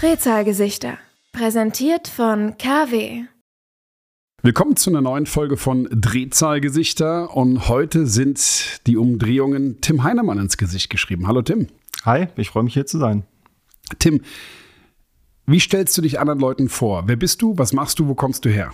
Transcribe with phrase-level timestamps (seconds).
[0.00, 0.98] Drehzahlgesichter.
[1.32, 3.24] Präsentiert von KW.
[4.42, 10.56] Willkommen zu einer neuen Folge von Drehzahlgesichter und heute sind die Umdrehungen Tim Heinemann ins
[10.56, 11.26] Gesicht geschrieben.
[11.26, 11.68] Hallo Tim.
[12.04, 13.24] Hi, ich freue mich hier zu sein.
[13.98, 14.20] Tim,
[15.46, 17.04] wie stellst du dich anderen Leuten vor?
[17.06, 17.56] Wer bist du?
[17.58, 18.08] Was machst du?
[18.08, 18.72] Wo kommst du her?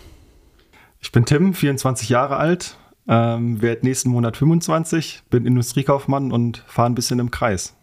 [1.00, 2.76] Ich bin Tim, 24 Jahre alt,
[3.08, 7.74] ähm, werde nächsten Monat 25, bin Industriekaufmann und fahre ein bisschen im Kreis.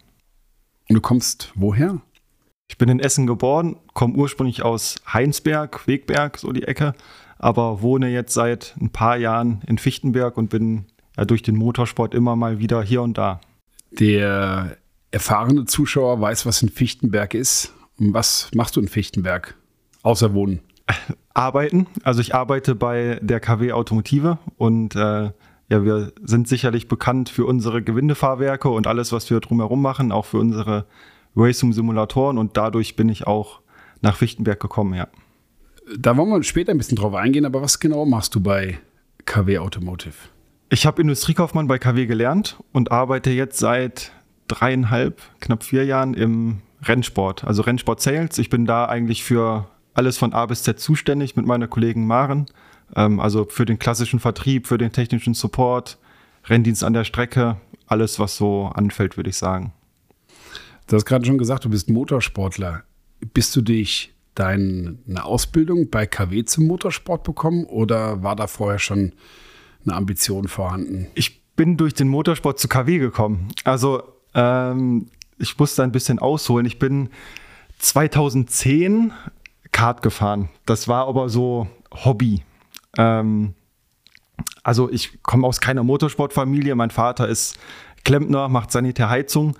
[0.88, 2.00] Und du kommst woher?
[2.68, 6.94] Ich bin in Essen geboren, komme ursprünglich aus Heinsberg, Wegberg, so die Ecke,
[7.38, 10.86] aber wohne jetzt seit ein paar Jahren in Fichtenberg und bin
[11.16, 13.40] ja, durch den Motorsport immer mal wieder hier und da.
[13.90, 14.76] Der
[15.10, 17.72] erfahrene Zuschauer weiß, was in Fichtenberg ist.
[17.98, 19.56] Was machst du in Fichtenberg?
[20.02, 20.60] Außer Wohnen.
[21.34, 21.86] Arbeiten.
[22.02, 25.30] Also ich arbeite bei der KW Automotive und äh,
[25.68, 30.24] ja, wir sind sicherlich bekannt für unsere Gewindefahrwerke und alles, was wir drumherum machen, auch
[30.24, 30.86] für unsere
[31.34, 33.60] Racing-Simulatoren und dadurch bin ich auch
[34.00, 35.08] nach Fichtenberg gekommen, ja.
[35.96, 38.78] Da wollen wir später ein bisschen drauf eingehen, aber was genau machst du bei
[39.24, 40.14] KW Automotive?
[40.68, 44.12] Ich habe Industriekaufmann bei KW gelernt und arbeite jetzt seit
[44.48, 48.38] dreieinhalb, knapp vier Jahren im Rennsport, also Rennsport Sales.
[48.38, 52.46] Ich bin da eigentlich für alles von A bis Z zuständig mit meiner Kollegin Maren.
[52.94, 55.98] Ähm, also für den klassischen Vertrieb, für den technischen Support,
[56.44, 59.72] Renndienst an der Strecke, alles, was so anfällt, würde ich sagen.
[60.86, 62.84] Du hast gerade schon gesagt, du bist Motorsportler.
[63.34, 69.12] Bist du dich deine Ausbildung bei KW zum Motorsport bekommen oder war da vorher schon
[69.84, 71.08] eine Ambition vorhanden?
[71.14, 73.48] Ich bin durch den Motorsport zu KW gekommen.
[73.64, 74.02] Also
[74.34, 75.08] ähm,
[75.38, 76.66] ich muss da ein bisschen ausholen.
[76.66, 77.08] Ich bin
[77.78, 79.12] 2010
[79.76, 80.48] Kart gefahren.
[80.64, 82.42] Das war aber so Hobby.
[82.96, 83.52] Ähm,
[84.62, 86.74] also ich komme aus keiner Motorsportfamilie.
[86.74, 87.58] Mein Vater ist
[88.02, 89.54] Klempner, macht Sanitärheizung.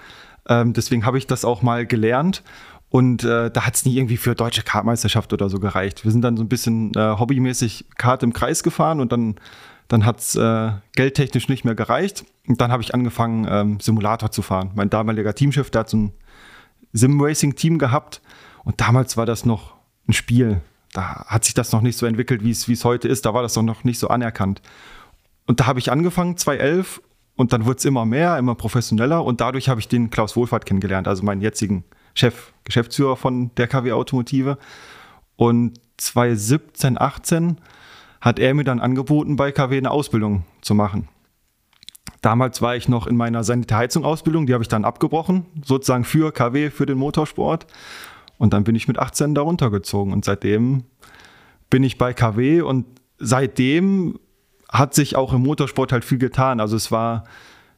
[0.49, 2.43] Ähm, deswegen habe ich das auch mal gelernt.
[2.89, 6.05] Und äh, da hat es nie irgendwie für deutsche Kartmeisterschaft oder so gereicht.
[6.05, 9.35] Wir sind dann so ein bisschen äh, hobbymäßig Kart im Kreis gefahren und dann,
[9.89, 12.25] dann hat es äh, geldtechnisch nicht mehr gereicht.
[12.49, 14.71] Und dann habe ich angefangen, ähm, Simulator zu fahren.
[14.77, 16.13] Mein damaliger Teamchef, der hat so ein
[16.95, 18.23] Sim-Racing-Team gehabt.
[18.65, 19.76] Und damals war das noch
[20.09, 20.61] ein Spiel.
[20.93, 23.27] Da hat sich das noch nicht so entwickelt, wie es heute ist.
[23.27, 24.63] Da war das noch nicht so anerkannt.
[25.47, 27.03] Und da habe ich angefangen, 2011,
[27.37, 29.25] und dann wurde es immer mehr, immer professioneller.
[29.25, 31.85] Und dadurch habe ich den Klaus Wohlfahrt kennengelernt, also meinen jetzigen
[32.15, 34.59] Chef, Geschäftsführer von der KW Automotive.
[35.37, 37.59] Und 2017, 18
[38.21, 41.09] hat er mir dann angeboten, bei KW eine Ausbildung zu machen.
[42.23, 46.71] Damals war ich noch in meiner Sanitärheizung-Ausbildung, die habe ich dann abgebrochen, sozusagen für KW,
[46.71, 47.67] für den Motorsport.
[48.39, 50.85] Und dann bin ich mit 18 da runtergezogen und seitdem
[51.71, 52.87] bin ich bei KW und
[53.19, 54.19] seitdem
[54.71, 56.61] hat sich auch im Motorsport halt viel getan.
[56.61, 57.25] Also es war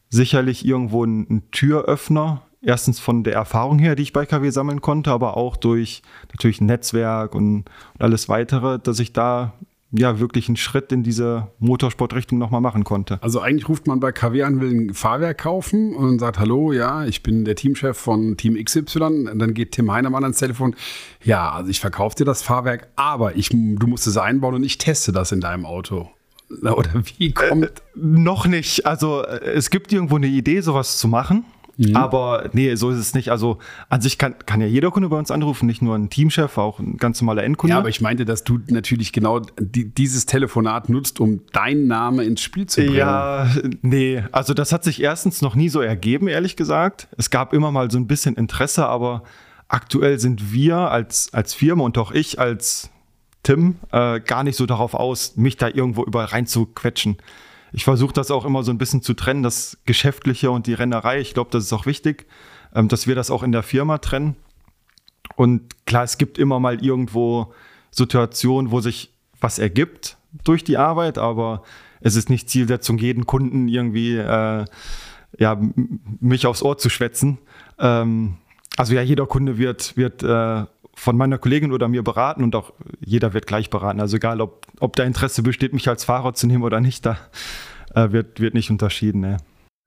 [0.09, 2.41] sicherlich irgendwo ein, ein Türöffner.
[2.61, 6.01] Erstens von der Erfahrung her, die ich bei KW sammeln konnte, aber auch durch
[6.33, 9.53] natürlich ein Netzwerk und, und alles weitere, dass ich da
[9.91, 13.21] ja wirklich einen Schritt in diese Motorsportrichtung nochmal machen konnte.
[13.21, 17.05] Also eigentlich ruft man bei KW an, will ein Fahrwerk kaufen und sagt, hallo, ja,
[17.05, 19.29] ich bin der Teamchef von Team XY.
[19.31, 20.75] Und dann geht Tim Heinemann ans Telefon,
[21.23, 24.77] ja, also ich verkaufe dir das Fahrwerk, aber ich, du musst es einbauen und ich
[24.77, 26.09] teste das in deinem Auto.
[26.61, 27.65] Oder wie kommt?
[27.65, 28.85] Äh, noch nicht.
[28.85, 31.45] Also äh, es gibt irgendwo eine Idee, sowas zu machen.
[31.79, 31.95] Mhm.
[31.95, 33.31] Aber nee, so ist es nicht.
[33.31, 33.57] Also
[33.87, 36.79] an sich kann, kann ja jeder Kunde bei uns anrufen, nicht nur ein Teamchef, auch
[36.79, 37.71] ein ganz normaler Endkunde.
[37.71, 42.19] Ja, aber ich meinte, dass du natürlich genau die, dieses Telefonat nutzt, um deinen Namen
[42.19, 42.95] ins Spiel zu bringen.
[42.95, 43.49] Ja,
[43.81, 47.07] nee, also das hat sich erstens noch nie so ergeben, ehrlich gesagt.
[47.17, 49.23] Es gab immer mal so ein bisschen Interesse, aber
[49.69, 52.89] aktuell sind wir als, als Firma und auch ich als
[53.43, 57.15] Tim äh, gar nicht so darauf aus, mich da irgendwo überall rein zu quetschen
[57.71, 61.19] ich versuche das auch immer so ein bisschen zu trennen, das Geschäftliche und die Rennerei.
[61.19, 62.27] Ich glaube, das ist auch wichtig,
[62.73, 64.35] ähm, dass wir das auch in der Firma trennen.
[65.35, 67.53] Und klar, es gibt immer mal irgendwo
[67.91, 71.63] Situationen, wo sich was ergibt durch die Arbeit, aber
[72.01, 74.65] es ist nicht Zielsetzung, jeden Kunden irgendwie äh,
[75.37, 75.61] ja,
[76.19, 77.37] mich aufs Ohr zu schwätzen.
[77.77, 78.37] Ähm,
[78.77, 80.65] also ja, jeder Kunde wird, wird äh,
[80.99, 84.01] von meiner Kollegin oder mir beraten und auch jeder wird gleich beraten.
[84.01, 87.17] Also egal, ob, ob da Interesse besteht, mich als Fahrer zu nehmen oder nicht, da
[87.95, 89.21] äh, wird, wird nicht unterschieden.
[89.21, 89.37] Ne.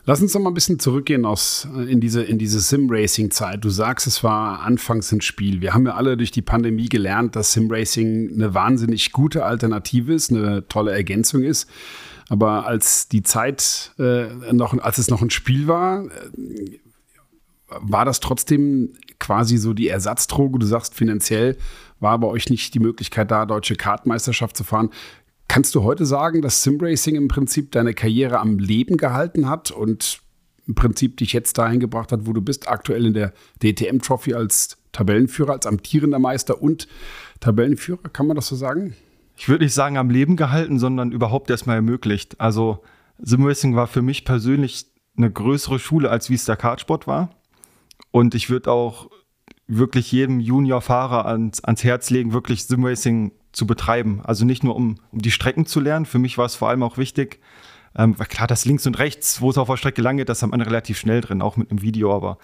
[0.04, 3.62] Lass uns noch mal ein bisschen zurückgehen aus, äh, in diese, in diese Sim-Racing-Zeit.
[3.62, 5.60] Du sagst, es war anfangs ein Spiel.
[5.60, 10.32] Wir haben ja alle durch die Pandemie gelernt, dass Sim-Racing eine wahnsinnig gute Alternative ist,
[10.32, 11.68] eine tolle Ergänzung ist.
[12.30, 16.80] Aber als die Zeit äh, noch, als es noch ein Spiel war, äh,
[17.80, 20.58] war das trotzdem quasi so die Ersatzdroge?
[20.58, 21.56] Du sagst, finanziell
[22.00, 24.90] war bei euch nicht die Möglichkeit da, deutsche Kartmeisterschaft zu fahren.
[25.48, 30.20] Kannst du heute sagen, dass Simracing im Prinzip deine Karriere am Leben gehalten hat und
[30.66, 33.32] im Prinzip dich jetzt dahin gebracht hat, wo du bist, aktuell in der
[33.62, 36.86] DTM Trophy als Tabellenführer, als amtierender Meister und
[37.40, 38.94] Tabellenführer, kann man das so sagen?
[39.36, 42.40] Ich würde nicht sagen am Leben gehalten, sondern überhaupt erstmal ermöglicht.
[42.40, 42.82] Also
[43.18, 44.86] Simracing war für mich persönlich
[45.16, 47.30] eine größere Schule, als wie es der Kartsport war.
[48.10, 49.10] Und ich würde auch
[49.66, 54.20] wirklich jedem Juniorfahrer ans, ans Herz legen, wirklich Simracing zu betreiben.
[54.24, 56.06] Also nicht nur, um, um die Strecken zu lernen.
[56.06, 57.40] Für mich war es vor allem auch wichtig,
[57.96, 60.42] ähm, weil klar, das links und rechts, wo es auf der Strecke lang geht, das
[60.42, 62.14] haben wir relativ schnell drin, auch mit einem Video.
[62.14, 62.38] Aber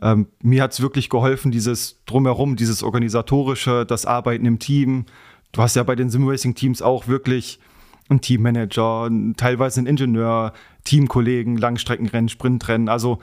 [0.00, 5.06] ähm, mir hat es wirklich geholfen, dieses Drumherum, dieses Organisatorische, das Arbeiten im Team.
[5.52, 7.60] Du hast ja bei den Simracing-Teams auch wirklich
[8.08, 10.52] einen Teammanager, teilweise einen Ingenieur,
[10.84, 12.88] Teamkollegen, Langstreckenrennen, Sprintrennen.
[12.88, 13.20] Also,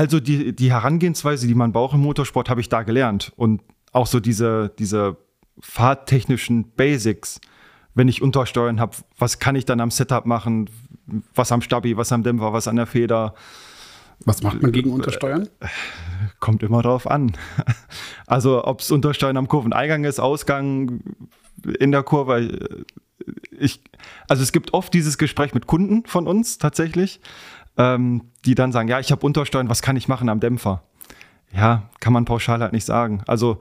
[0.00, 3.34] also die, die Herangehensweise, die man braucht im Motorsport, habe ich da gelernt.
[3.36, 3.60] Und
[3.92, 5.18] auch so diese, diese
[5.60, 7.38] fahrtechnischen Basics,
[7.94, 10.70] wenn ich Untersteuern habe, was kann ich dann am Setup machen,
[11.34, 13.34] was am Stabi, was am Dämpfer, was an der Feder.
[14.24, 15.50] Was macht man gegen Untersteuern?
[16.38, 17.36] Kommt immer drauf an.
[18.26, 21.00] Also ob es Untersteuern am Kurveneingang ist, Ausgang
[21.78, 22.68] in der Kurve.
[23.50, 23.82] Ich,
[24.28, 27.20] also es gibt oft dieses Gespräch mit Kunden von uns tatsächlich,
[27.80, 30.82] ähm, die dann sagen, ja, ich habe Untersteuern, was kann ich machen am Dämpfer?
[31.52, 33.22] Ja, kann man pauschal halt nicht sagen.
[33.26, 33.58] Also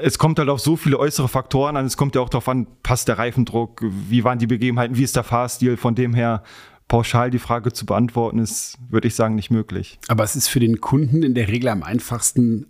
[0.00, 1.84] es kommt halt auf so viele äußere Faktoren an.
[1.84, 5.16] Es kommt ja auch darauf an, passt der Reifendruck, wie waren die Begebenheiten, wie ist
[5.16, 5.76] der Fahrstil.
[5.76, 6.42] Von dem her
[6.86, 9.98] pauschal die Frage zu beantworten, ist, würde ich sagen, nicht möglich.
[10.08, 12.66] Aber es ist für den Kunden in der Regel am einfachsten,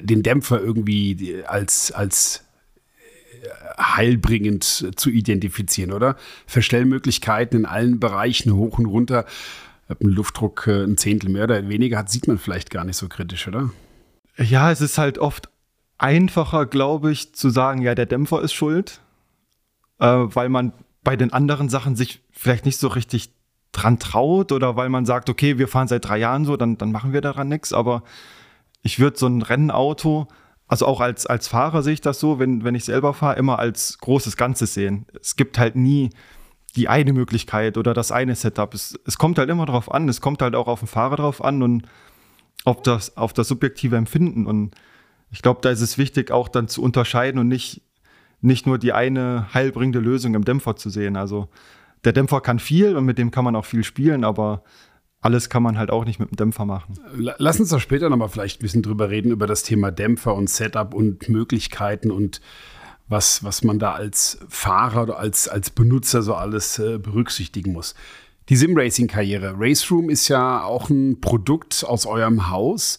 [0.00, 2.44] den Dämpfer irgendwie als, als
[3.78, 6.16] heilbringend zu identifizieren, oder?
[6.46, 9.24] Verstellmöglichkeiten in allen Bereichen hoch und runter.
[9.88, 12.96] Ob ein Luftdruck äh, ein Zehntel mehr oder weniger hat, sieht man vielleicht gar nicht
[12.96, 13.70] so kritisch, oder?
[14.36, 15.48] Ja, es ist halt oft
[15.96, 19.00] einfacher, glaube ich, zu sagen, ja, der Dämpfer ist schuld,
[19.98, 23.32] äh, weil man bei den anderen Sachen sich vielleicht nicht so richtig
[23.72, 26.92] dran traut oder weil man sagt, okay, wir fahren seit drei Jahren so, dann, dann
[26.92, 27.72] machen wir daran nichts.
[27.72, 28.02] Aber
[28.82, 30.28] ich würde so ein Rennauto,
[30.68, 33.58] also auch als, als Fahrer sehe ich das so, wenn, wenn ich selber fahre, immer
[33.58, 35.06] als großes Ganzes sehen.
[35.20, 36.10] Es gibt halt nie
[36.76, 38.72] die eine Möglichkeit oder das eine Setup.
[38.74, 41.42] Es, es kommt halt immer darauf an, es kommt halt auch auf den Fahrer drauf
[41.42, 41.86] an und
[42.64, 44.46] auf das, auf das subjektive Empfinden.
[44.46, 44.74] Und
[45.30, 47.80] ich glaube, da ist es wichtig, auch dann zu unterscheiden und nicht,
[48.42, 51.16] nicht nur die eine heilbringende Lösung im Dämpfer zu sehen.
[51.16, 51.48] Also
[52.04, 54.62] der Dämpfer kann viel und mit dem kann man auch viel spielen, aber
[55.20, 56.94] alles kann man halt auch nicht mit dem Dämpfer machen.
[57.16, 60.48] Lass uns da später nochmal vielleicht ein bisschen drüber reden, über das Thema Dämpfer und
[60.48, 62.40] Setup und Möglichkeiten und
[63.08, 67.94] was, was man da als Fahrer oder als, als Benutzer so alles äh, berücksichtigen muss.
[68.48, 69.54] Die Sim-Racing-Karriere.
[69.58, 72.98] Race Room ist ja auch ein Produkt aus eurem Haus.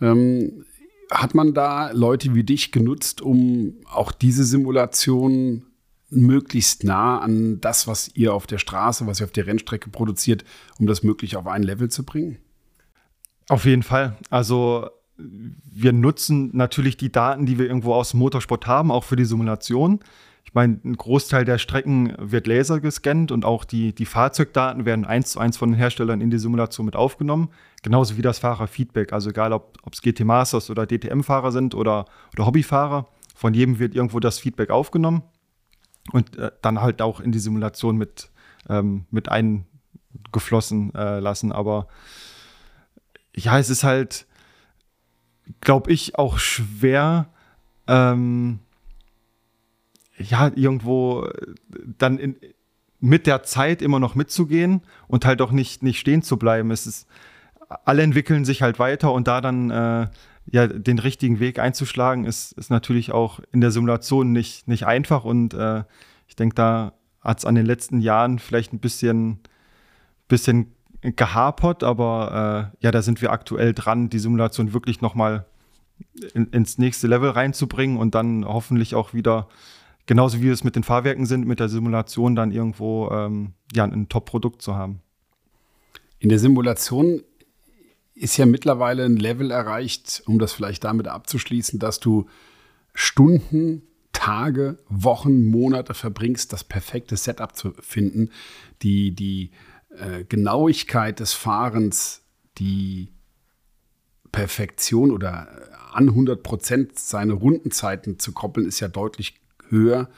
[0.00, 0.64] Ähm,
[1.10, 5.64] hat man da Leute wie dich genutzt, um auch diese Simulation
[6.10, 10.44] möglichst nah an das, was ihr auf der Straße, was ihr auf der Rennstrecke produziert,
[10.78, 12.38] um das möglich auf ein Level zu bringen?
[13.48, 14.16] Auf jeden Fall.
[14.30, 19.16] Also wir nutzen natürlich die Daten, die wir irgendwo aus dem Motorsport haben, auch für
[19.16, 20.00] die Simulation.
[20.44, 25.04] Ich meine, ein Großteil der Strecken wird laser gescannt und auch die, die Fahrzeugdaten werden
[25.04, 27.50] eins zu eins von den Herstellern in die Simulation mit aufgenommen.
[27.82, 29.12] Genauso wie das Fahrerfeedback.
[29.12, 33.94] Also egal, ob es GT Masters oder DTM-Fahrer sind oder, oder Hobbyfahrer, von jedem wird
[33.94, 35.22] irgendwo das Feedback aufgenommen
[36.12, 38.30] und äh, dann halt auch in die Simulation mit,
[38.68, 41.52] ähm, mit eingeflossen äh, lassen.
[41.52, 41.88] Aber
[43.34, 44.26] ja, es ist halt,
[45.60, 47.28] glaube ich, auch schwer,
[47.86, 48.60] ähm,
[50.16, 51.28] ja, irgendwo
[51.98, 52.36] dann in,
[53.00, 56.70] mit der Zeit immer noch mitzugehen und halt auch nicht, nicht stehen zu bleiben.
[56.70, 57.06] Es ist,
[57.84, 60.08] alle entwickeln sich halt weiter und da dann äh,
[60.50, 65.24] ja den richtigen Weg einzuschlagen, ist, ist natürlich auch in der Simulation nicht, nicht einfach
[65.24, 65.84] und äh,
[66.26, 69.40] ich denke, da hat es an den letzten Jahren vielleicht ein bisschen,
[70.28, 75.46] bisschen gehapert, aber äh, ja, da sind wir aktuell dran, die Simulation wirklich nochmal
[76.34, 79.48] in, ins nächste Level reinzubringen und dann hoffentlich auch wieder
[80.06, 84.08] genauso wie es mit den Fahrwerken sind, mit der Simulation dann irgendwo ähm, ja, ein
[84.08, 85.00] Top-Produkt zu haben.
[86.18, 87.22] In der Simulation
[88.18, 92.28] ist ja mittlerweile ein Level erreicht, um das vielleicht damit abzuschließen, dass du
[92.94, 93.82] Stunden,
[94.12, 98.30] Tage, Wochen, Monate verbringst, das perfekte Setup zu finden,
[98.82, 99.52] die, die
[99.96, 102.22] äh, Genauigkeit des Fahrens,
[102.58, 103.12] die
[104.32, 105.48] Perfektion oder
[105.92, 110.08] an 100 Prozent seine Rundenzeiten zu koppeln, ist ja deutlich höher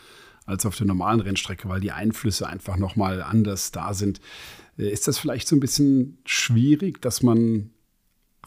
[0.47, 4.21] als auf der normalen Rennstrecke, weil die Einflüsse einfach nochmal anders da sind.
[4.79, 7.71] Äh, ist das vielleicht so ein bisschen schwierig, dass man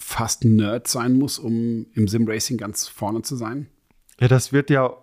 [0.04, 3.68] fast Nerd sein muss, um im Sim-Racing ganz vorne zu sein?
[4.20, 4.94] Ja, das wird ja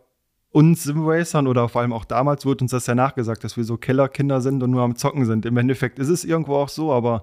[0.52, 3.76] uns Simracern oder vor allem auch damals wurde uns das ja nachgesagt, dass wir so
[3.76, 5.47] Kellerkinder sind und nur am Zocken sind.
[5.47, 7.23] Im Endeffekt ist es irgendwo auch so, aber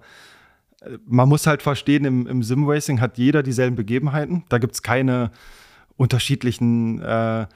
[0.81, 4.43] äh, man muss halt verstehen, im, im Simracing hat jeder dieselben Begebenheiten.
[4.49, 5.31] Da gibt es keine
[5.97, 7.47] unterschiedlichen äh,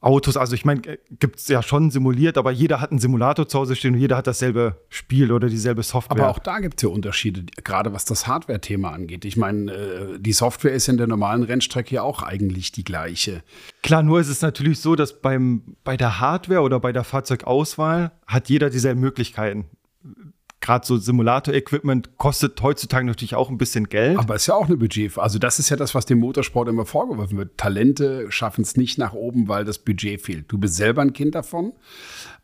[0.00, 0.36] Autos.
[0.36, 0.80] Also ich meine,
[1.18, 4.16] gibt es ja schon simuliert, aber jeder hat einen Simulator zu Hause stehen und jeder
[4.16, 6.24] hat dasselbe Spiel oder dieselbe Software.
[6.24, 9.26] Aber auch da gibt es ja Unterschiede, gerade was das Hardware-Thema angeht.
[9.26, 13.42] Ich meine, äh, die Software ist in der normalen Rennstrecke ja auch eigentlich die gleiche.
[13.82, 18.12] Klar, nur ist es natürlich so, dass beim, bei der Hardware oder bei der Fahrzeugauswahl
[18.26, 19.66] hat jeder dieselben Möglichkeiten
[20.60, 24.18] gerade so Simulator-Equipment kostet heutzutage natürlich auch ein bisschen Geld.
[24.18, 25.18] Aber ist ja auch eine Budget.
[25.18, 27.56] Also das ist ja das, was dem Motorsport immer vorgeworfen wird.
[27.56, 30.52] Talente schaffen es nicht nach oben, weil das Budget fehlt.
[30.52, 31.72] Du bist selber ein Kind davon,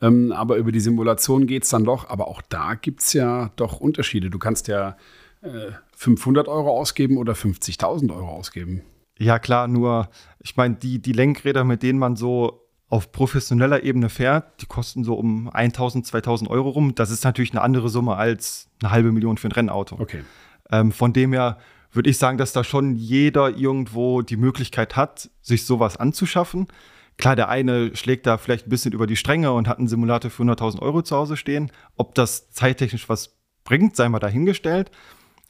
[0.00, 2.08] ähm, aber über die Simulation geht es dann doch.
[2.08, 4.30] Aber auch da gibt es ja doch Unterschiede.
[4.30, 4.96] Du kannst ja
[5.42, 8.82] äh, 500 Euro ausgeben oder 50.000 Euro ausgeben.
[9.18, 10.08] Ja klar, nur
[10.40, 15.02] ich meine, die, die Lenkräder, mit denen man so auf professioneller Ebene fährt, die kosten
[15.02, 16.94] so um 1000, 2000 Euro rum.
[16.94, 19.96] Das ist natürlich eine andere Summe als eine halbe Million für ein Rennauto.
[19.98, 20.22] Okay.
[20.70, 21.58] Ähm, von dem her
[21.90, 26.68] würde ich sagen, dass da schon jeder irgendwo die Möglichkeit hat, sich sowas anzuschaffen.
[27.16, 30.30] Klar, der eine schlägt da vielleicht ein bisschen über die Stränge und hat einen Simulator
[30.30, 31.72] für 100.000 Euro zu Hause stehen.
[31.96, 34.90] Ob das zeittechnisch was bringt, sei mal dahingestellt.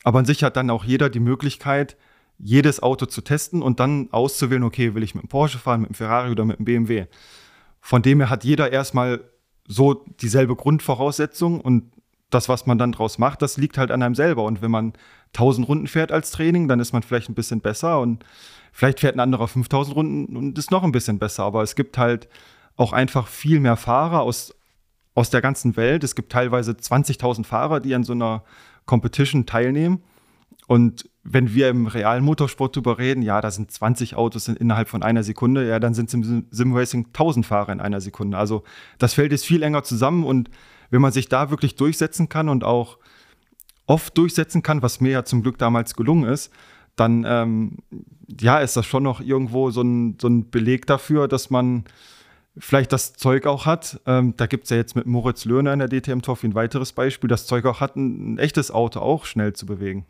[0.04, 1.96] Aber an sich hat dann auch jeder die Möglichkeit,
[2.38, 5.90] jedes Auto zu testen und dann auszuwählen, okay, will ich mit einem Porsche fahren, mit
[5.90, 7.06] einem Ferrari oder mit einem BMW.
[7.80, 9.20] Von dem her hat jeder erstmal
[9.66, 11.92] so dieselbe Grundvoraussetzung und
[12.30, 14.44] das, was man dann draus macht, das liegt halt an einem selber.
[14.44, 14.92] Und wenn man
[15.28, 18.24] 1000 Runden fährt als Training, dann ist man vielleicht ein bisschen besser und
[18.72, 21.44] vielleicht fährt ein anderer 5000 Runden und ist noch ein bisschen besser.
[21.44, 22.28] Aber es gibt halt
[22.76, 24.54] auch einfach viel mehr Fahrer aus,
[25.14, 26.04] aus der ganzen Welt.
[26.04, 28.42] Es gibt teilweise 20.000 Fahrer, die an so einer
[28.86, 30.02] Competition teilnehmen.
[30.66, 35.02] Und wenn wir im realen Motorsport drüber reden, ja, da sind 20 Autos innerhalb von
[35.02, 38.36] einer Sekunde, ja, dann sind es im Simracing 1000 Fahrer in einer Sekunde.
[38.36, 38.64] Also
[38.98, 40.50] das Feld ist viel enger zusammen und
[40.90, 42.98] wenn man sich da wirklich durchsetzen kann und auch
[43.86, 46.52] oft durchsetzen kann, was mir ja zum Glück damals gelungen ist,
[46.96, 47.78] dann ähm,
[48.40, 51.84] ja, ist das schon noch irgendwo so ein, so ein Beleg dafür, dass man
[52.58, 54.00] vielleicht das Zeug auch hat.
[54.06, 56.92] Ähm, da gibt es ja jetzt mit Moritz Löhner in der DTM Trophy ein weiteres
[56.92, 60.06] Beispiel, das Zeug auch hat, ein, ein echtes Auto auch schnell zu bewegen.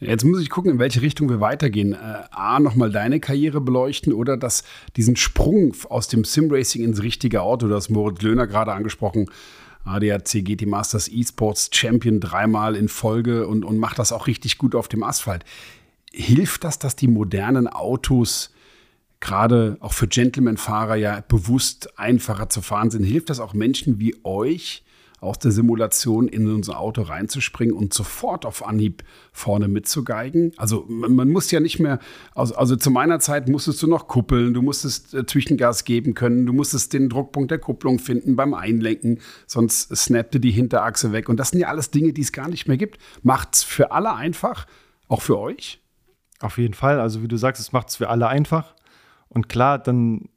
[0.00, 1.92] Jetzt muss ich gucken, in welche Richtung wir weitergehen.
[1.92, 1.96] Äh,
[2.30, 4.62] A, nochmal deine Karriere beleuchten oder dass
[4.96, 9.28] diesen Sprung aus dem Simracing ins richtige Auto, das Moritz Löhner gerade angesprochen,
[9.84, 14.74] ADAC GT Masters eSports Champion dreimal in Folge und, und macht das auch richtig gut
[14.74, 15.44] auf dem Asphalt.
[16.12, 18.52] Hilft das, dass die modernen Autos
[19.20, 23.02] gerade auch für Gentleman-Fahrer ja bewusst einfacher zu fahren sind?
[23.02, 24.84] Hilft das auch Menschen wie euch,
[25.20, 30.52] aus der Simulation in unser Auto reinzuspringen und sofort auf Anhieb vorne mitzugeigen.
[30.56, 31.98] Also man, muss ja nicht mehr,
[32.34, 36.46] also, also, zu meiner Zeit musstest du noch kuppeln, du musstest äh, Zwischengas geben können,
[36.46, 41.28] du musstest den Druckpunkt der Kupplung finden beim Einlenken, sonst snappte die Hinterachse weg.
[41.28, 42.98] Und das sind ja alles Dinge, die es gar nicht mehr gibt.
[43.22, 44.66] Macht es für alle einfach,
[45.08, 45.80] auch für euch?
[46.40, 47.00] Auf jeden Fall.
[47.00, 48.74] Also wie du sagst, es macht es für alle einfach.
[49.28, 50.28] Und klar, dann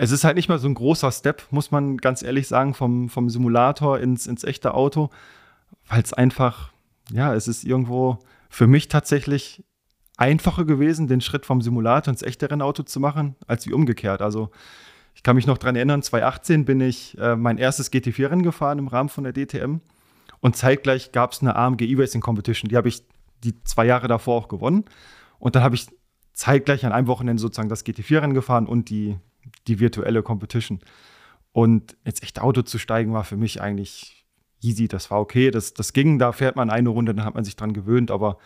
[0.00, 3.08] es ist halt nicht mal so ein großer Step, muss man ganz ehrlich sagen, vom,
[3.08, 5.10] vom Simulator ins, ins echte Auto,
[5.88, 6.72] weil es einfach,
[7.10, 9.64] ja, es ist irgendwo für mich tatsächlich
[10.16, 14.22] einfacher gewesen, den Schritt vom Simulator ins echte Rennauto zu machen, als wie umgekehrt.
[14.22, 14.50] Also
[15.16, 18.86] ich kann mich noch daran erinnern, 2018 bin ich äh, mein erstes GT4-Rennen gefahren im
[18.86, 19.80] Rahmen von der DTM
[20.38, 23.02] und zeitgleich gab es eine AMG E-Racing Competition, die habe ich
[23.42, 24.84] die zwei Jahre davor auch gewonnen
[25.40, 25.88] und dann habe ich
[26.34, 29.16] zeitgleich an einem Wochenende sozusagen das GT4-Rennen gefahren und die,
[29.68, 30.80] die virtuelle Competition.
[31.52, 34.26] Und ins echte Auto zu steigen war für mich eigentlich
[34.60, 37.44] easy, das war okay, das, das ging, da fährt man eine Runde, dann hat man
[37.44, 38.38] sich dran gewöhnt, aber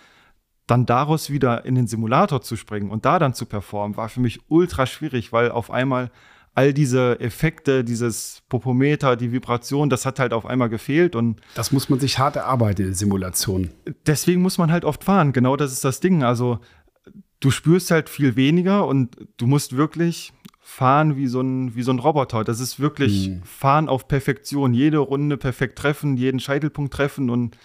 [0.67, 4.21] dann daraus wieder in den Simulator zu springen und da dann zu performen, war für
[4.21, 6.11] mich ultra schwierig, weil auf einmal
[6.55, 11.73] all diese Effekte, dieses Popometer, die Vibration, das hat halt auf einmal gefehlt und das
[11.73, 13.71] muss man sich hart erarbeiten in der Simulation.
[14.07, 16.23] Deswegen muss man halt oft fahren, genau das ist das Ding.
[16.23, 16.59] Also
[17.43, 21.93] du spürst halt viel weniger und du musst wirklich fahren wie so ein, wie so
[21.93, 22.45] ein Roboter.
[22.45, 23.43] Das ist wirklich mhm.
[23.43, 24.73] Fahren auf Perfektion.
[24.73, 27.59] Jede Runde perfekt treffen, jeden Scheitelpunkt treffen und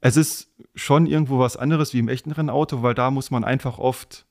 [0.00, 3.78] es ist schon irgendwo was anderes wie im echten Rennauto, weil da muss man einfach
[3.78, 4.26] oft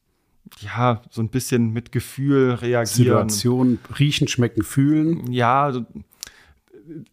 [0.60, 3.29] ja, so ein bisschen mit Gefühl reagieren.
[3.29, 5.31] Situation, riechen, schmecken, fühlen.
[5.31, 5.71] Ja,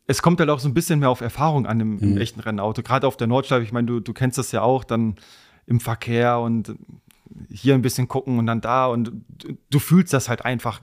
[0.08, 2.18] es kommt halt auch so ein bisschen mehr auf Erfahrung an im, im mhm.
[2.18, 2.82] echten Rennauto.
[2.82, 5.16] Gerade auf der Nordschleife, ich meine, du, du kennst das ja auch, dann
[5.66, 6.74] im Verkehr und
[7.50, 9.12] hier ein bisschen gucken und dann da und
[9.70, 10.80] du fühlst das halt einfach.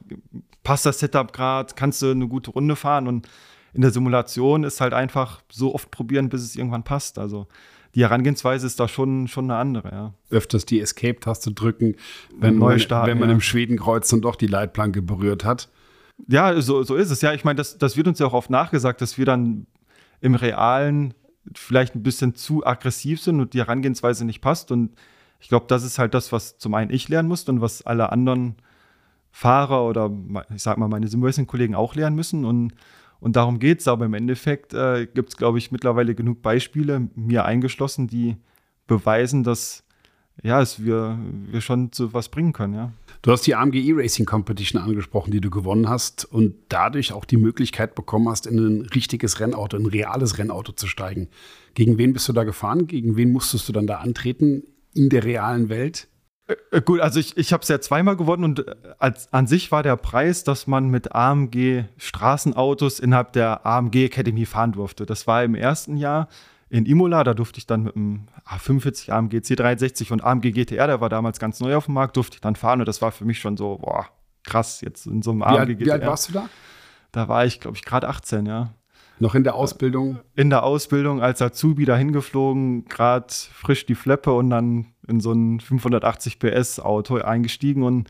[0.63, 3.27] Passt das Setup gerade, kannst du eine gute Runde fahren und
[3.73, 7.19] in der Simulation ist halt einfach so oft probieren, bis es irgendwann passt.
[7.19, 7.47] Also
[7.93, 10.13] die Herangehensweise ist da schon, schon eine andere, ja.
[10.29, 11.95] Öfters die Escape-Taste drücken,
[12.37, 13.35] wenn, Neustart, wenn man ja.
[13.35, 15.69] im Schwedenkreuz dann doch die Leitplanke berührt hat.
[16.27, 17.21] Ja, so, so ist es.
[17.21, 19.67] Ja, ich meine, das, das wird uns ja auch oft nachgesagt, dass wir dann
[20.21, 21.13] im Realen
[21.53, 24.71] vielleicht ein bisschen zu aggressiv sind und die Herangehensweise nicht passt.
[24.71, 24.95] Und
[25.39, 28.11] ich glaube, das ist halt das, was zum einen ich lernen muss und was alle
[28.11, 28.55] anderen
[29.31, 30.11] Fahrer oder
[30.53, 32.45] ich sag mal meine Simracing-Kollegen auch lernen müssen.
[32.45, 32.73] Und,
[33.19, 33.87] und darum geht es.
[33.87, 38.37] Aber im Endeffekt äh, gibt es, glaube ich, mittlerweile genug Beispiele, mir eingeschlossen, die
[38.87, 39.83] beweisen, dass
[40.43, 41.17] ja, es wir,
[41.49, 42.91] wir schon zu was bringen können, ja.
[43.21, 47.37] Du hast die AMG E-Racing Competition angesprochen, die du gewonnen hast und dadurch auch die
[47.37, 51.29] Möglichkeit bekommen hast, in ein richtiges Rennauto, ein reales Rennauto zu steigen.
[51.73, 52.85] Gegen wen bist du da gefahren?
[52.87, 54.63] Gegen wen musstest du dann da antreten
[54.95, 56.07] in der realen Welt?
[56.47, 59.71] Äh, gut, also ich, ich habe es ja zweimal gewonnen und äh, als, an sich
[59.71, 65.05] war der Preis, dass man mit AMG Straßenautos innerhalb der AMG Academy fahren durfte.
[65.05, 66.27] Das war im ersten Jahr
[66.69, 71.01] in Imola, da durfte ich dann mit einem A45 AMG C63 und AMG GTR, der
[71.01, 73.25] war damals ganz neu auf dem Markt, durfte ich dann fahren und das war für
[73.25, 74.07] mich schon so, boah,
[74.43, 75.85] krass, jetzt in so einem AMG wie GTR.
[75.85, 76.49] Wie alt warst du da?
[77.11, 78.73] Da war ich, glaube ich, gerade 18, ja.
[79.19, 80.19] Noch in der Ausbildung?
[80.35, 85.31] In der Ausbildung als Azubi dahin geflogen, gerade frisch die Fleppe und dann in so
[85.31, 88.09] ein 580 PS Auto eingestiegen und,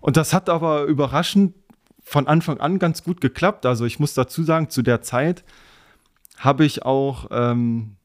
[0.00, 1.54] und das hat aber überraschend
[2.02, 3.64] von Anfang an ganz gut geklappt.
[3.64, 5.44] Also ich muss dazu sagen, zu der Zeit
[6.36, 7.96] habe ich auch ähm,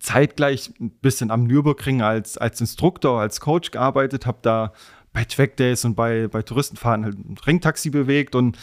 [0.00, 4.72] zeitgleich ein bisschen am Nürburgring als, als Instruktor, als Coach gearbeitet, habe da
[5.12, 8.58] bei Trackdays und bei, bei Touristenfahren halt ein Ringtaxi bewegt und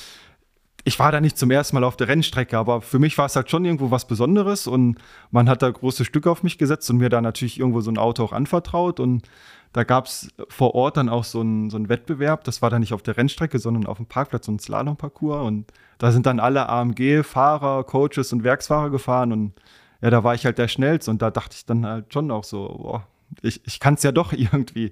[0.84, 3.36] ich war da nicht zum ersten Mal auf der Rennstrecke, aber für mich war es
[3.36, 4.98] halt schon irgendwo was Besonderes und
[5.32, 7.98] man hat da große Stücke auf mich gesetzt und mir da natürlich irgendwo so ein
[7.98, 9.28] Auto auch anvertraut und
[9.74, 12.44] da gab es vor Ort dann auch so einen so Wettbewerb.
[12.44, 15.48] Das war dann nicht auf der Rennstrecke, sondern auf dem Parkplatz, so ein Slalomparcours.
[15.48, 19.32] Und da sind dann alle AMG-Fahrer, Coaches und Werksfahrer gefahren.
[19.32, 19.54] Und
[20.00, 21.10] ja, da war ich halt der Schnellste.
[21.10, 23.08] Und da dachte ich dann halt schon auch so, boah,
[23.42, 24.92] ich, ich kann es ja doch irgendwie.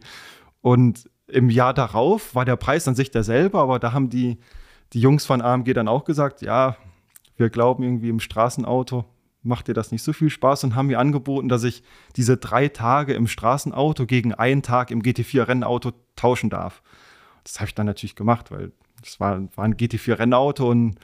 [0.62, 4.40] Und im Jahr darauf war der Preis an sich derselbe, aber da haben die,
[4.94, 6.78] die Jungs von AMG dann auch gesagt, ja,
[7.38, 9.06] wir glauben irgendwie im Straßenauto
[9.44, 11.84] macht dir das nicht so viel Spaß und haben mir angeboten, dass ich
[12.16, 16.82] diese drei Tage im Straßenauto gegen einen Tag im GT4-Rennauto tauschen darf.
[17.44, 20.96] Das habe ich dann natürlich gemacht, weil das war, war ein GT4-Rennauto und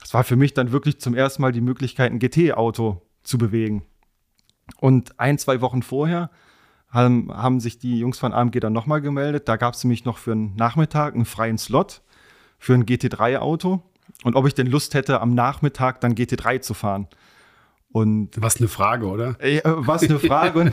[0.00, 3.82] das war für mich dann wirklich zum ersten Mal die Möglichkeit, ein GT-Auto zu bewegen.
[4.80, 6.30] Und ein, zwei Wochen vorher
[6.88, 9.48] haben, haben sich die Jungs von AMG dann nochmal gemeldet.
[9.48, 12.02] Da gab es nämlich noch für einen Nachmittag einen freien Slot
[12.64, 13.82] für ein GT3-Auto
[14.22, 17.08] und ob ich denn Lust hätte, am Nachmittag dann GT3 zu fahren.
[17.92, 19.36] Und was eine Frage, oder?
[19.38, 20.58] Äh, was eine Frage.
[20.60, 20.72] und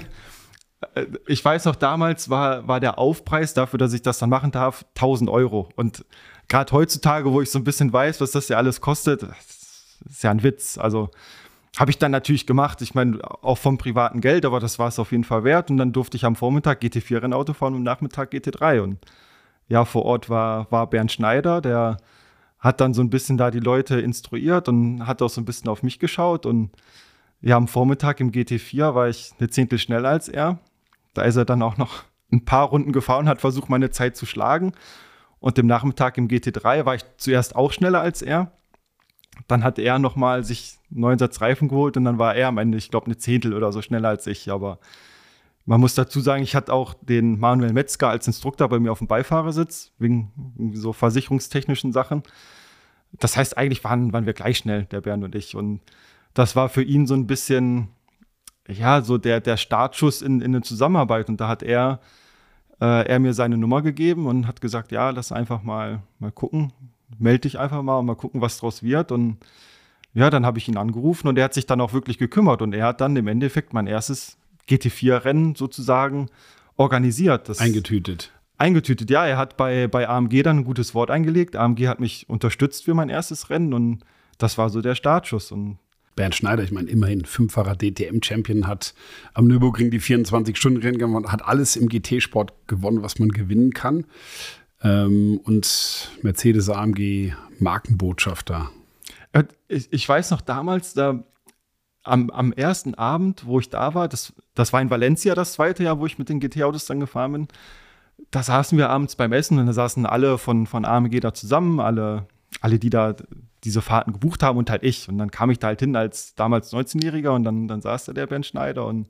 [0.95, 4.51] äh, ich weiß noch, damals war, war der Aufpreis dafür, dass ich das dann machen
[4.51, 5.67] darf, 1000 Euro.
[5.75, 6.06] Und
[6.47, 9.27] gerade heutzutage, wo ich so ein bisschen weiß, was das ja alles kostet,
[10.10, 10.77] ist ja ein Witz.
[10.77, 11.12] Also
[11.77, 12.82] habe ich dann natürlich gemacht.
[12.82, 15.69] Ich meine, auch vom privaten Geld, aber das war es auf jeden Fall wert.
[15.69, 18.80] Und dann durfte ich am Vormittag GT4-Rennauto fahren und am Nachmittag GT3.
[18.80, 18.99] Und
[19.71, 21.95] ja, vor Ort war, war Bernd Schneider, der
[22.60, 25.69] hat dann so ein bisschen da die Leute instruiert und hat auch so ein bisschen
[25.69, 26.71] auf mich geschaut und
[27.39, 30.60] ja, am Vormittag im GT4 war ich eine Zehntel schneller als er.
[31.13, 32.03] Da ist er dann auch noch
[32.34, 34.73] ein paar Runden gefahren, hat versucht, meine Zeit zu schlagen.
[35.39, 38.51] Und im Nachmittag im GT3 war ich zuerst auch schneller als er.
[39.47, 42.57] Dann hat er nochmal sich einen neuen Satz Reifen geholt und dann war er am
[42.57, 44.51] Ende, ich glaube, eine Zehntel oder so schneller als ich.
[44.51, 44.79] Aber
[45.65, 48.97] man muss dazu sagen, ich hatte auch den Manuel Metzger als Instruktor bei mir auf
[48.97, 52.24] dem Beifahrersitz, wegen so versicherungstechnischen Sachen.
[53.13, 55.56] Das heißt, eigentlich waren, waren wir gleich schnell, der Bernd und ich.
[55.56, 55.82] Und
[56.34, 57.89] das war für ihn so ein bisschen,
[58.67, 61.30] ja, so der, der Startschuss in, in eine Zusammenarbeit.
[61.30, 62.00] Und da hat er,
[62.80, 66.74] äh, er mir seine Nummer gegeben und hat gesagt, ja, lass einfach mal, mal gucken,
[67.19, 69.12] melde dich einfach mal und mal gucken, was draus wird.
[69.12, 69.38] Und
[70.13, 72.62] ja, dann habe ich ihn angerufen und er hat sich dann auch wirklich gekümmert.
[72.62, 74.38] Und er hat dann im Endeffekt mein erstes
[74.71, 76.29] GT4-Rennen sozusagen
[76.77, 77.49] organisiert.
[77.49, 78.31] Das eingetütet.
[78.57, 79.25] Eingetütet, ja.
[79.25, 81.55] Er hat bei, bei AMG dann ein gutes Wort eingelegt.
[81.55, 84.03] AMG hat mich unterstützt für mein erstes Rennen und
[84.38, 85.51] das war so der Startschuss.
[85.51, 85.77] Und
[86.15, 88.93] Bernd Schneider, ich meine, immerhin fünffacher DTM-Champion, hat
[89.34, 94.05] am Nürburgring die 24-Stunden-Rennen gewonnen, hat alles im GT-Sport gewonnen, was man gewinnen kann.
[94.84, 98.71] Ähm, und Mercedes AMG Markenbotschafter.
[99.31, 101.23] Äh, ich, ich weiß noch damals, da
[102.03, 105.83] am, am, ersten Abend, wo ich da war, das, das war in Valencia das zweite
[105.83, 107.47] Jahr, wo ich mit den GT-Autos dann gefahren bin,
[108.29, 111.79] da saßen wir abends beim Essen und da saßen alle von, von AMG da zusammen,
[111.79, 112.27] alle,
[112.61, 113.15] alle, die da
[113.63, 115.07] diese Fahrten gebucht haben und halt ich.
[115.09, 118.13] Und dann kam ich da halt hin als damals 19-Jähriger und dann, dann saß da
[118.13, 119.07] der Bernd Schneider und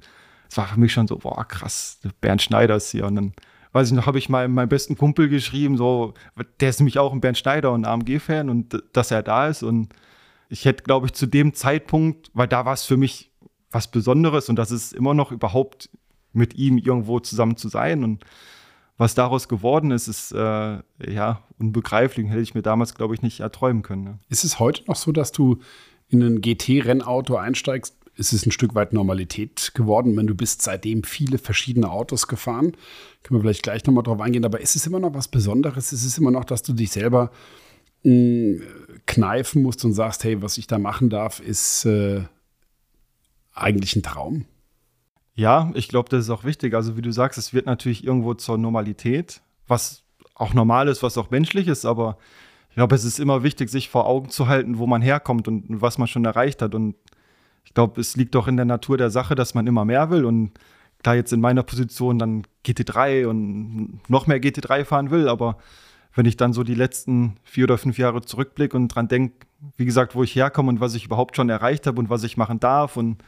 [0.50, 3.06] es war für mich schon so, boah, krass, Bernd Schneider ist hier.
[3.06, 3.34] Und dann,
[3.72, 6.14] weiß ich noch, habe ich mal meinem besten Kumpel geschrieben, so,
[6.60, 9.64] der ist nämlich auch ein Bernd Schneider und AMG-Fan und dass er da ist.
[9.64, 9.94] Und
[10.52, 13.32] ich hätte, glaube ich, zu dem Zeitpunkt, weil da war es für mich
[13.72, 15.90] was Besonderes und das ist immer noch überhaupt
[16.34, 18.26] mit ihm irgendwo zusammen zu sein und
[18.98, 22.30] was daraus geworden ist, ist äh, ja unbegreiflich.
[22.30, 24.04] Hätte ich mir damals, glaube ich, nicht erträumen können.
[24.04, 24.20] Ne?
[24.30, 25.58] Ist es heute noch so, dass du
[26.10, 27.96] in ein GT-Rennauto einsteigst?
[28.16, 32.74] Ist es ein Stück weit Normalität geworden, wenn du bist seitdem viele verschiedene Autos gefahren?
[33.24, 34.46] Können wir vielleicht gleich nochmal drauf eingehen.
[34.46, 35.94] Aber ist es immer noch was Besonderes?
[35.94, 37.32] Ist es immer noch, dass du dich selber
[38.04, 42.24] kneifen musst und sagst, hey, was ich da machen darf, ist äh,
[43.54, 44.46] eigentlich ein Traum?
[45.36, 46.74] Ja, ich glaube, das ist auch wichtig.
[46.74, 50.04] Also wie du sagst, es wird natürlich irgendwo zur Normalität, was
[50.36, 52.18] auch normal ist, was auch menschlich ist, aber
[52.70, 55.66] ich glaube, es ist immer wichtig, sich vor Augen zu halten, wo man herkommt und,
[55.68, 56.74] was man schon erreicht hat.
[56.74, 56.96] Und
[57.66, 60.24] ich glaube, es liegt doch in der Natur der Sache, dass man immer mehr will.
[60.24, 60.52] Und
[61.04, 65.58] klar, jetzt in meiner Position dann GT3 und noch mehr GT3 fahren will, aber
[66.14, 69.46] wenn ich dann so die letzten vier oder fünf Jahre zurückblicke und dran denke,
[69.78, 72.38] wie gesagt, wo ich herkomme und was ich überhaupt schon erreicht habe und was ich
[72.38, 73.24] machen darf und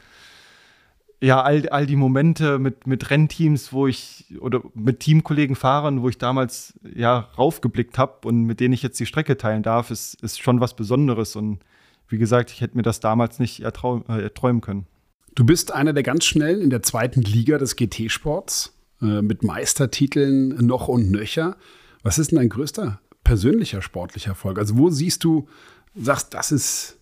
[1.20, 6.08] ja, all, all die Momente mit, mit Rennteams, wo ich oder mit Teamkollegen fahren, wo
[6.10, 10.22] ich damals ja raufgeblickt habe und mit denen ich jetzt die Strecke teilen darf, ist,
[10.22, 11.34] ist schon was Besonderes.
[11.34, 11.60] Und
[12.08, 14.86] wie gesagt, ich hätte mir das damals nicht ertrau, äh, erträumen können.
[15.34, 20.48] Du bist einer der ganz schnell in der zweiten Liga des GT-Sports äh, mit Meistertiteln
[20.66, 21.56] noch und nöcher.
[22.04, 24.58] Was ist denn dein größter persönlicher sportlicher Erfolg?
[24.58, 25.48] Also, wo siehst du,
[25.96, 26.98] sagst, das ist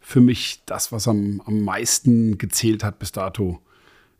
[0.00, 3.60] für mich das, was am, am meisten gezählt hat bis dato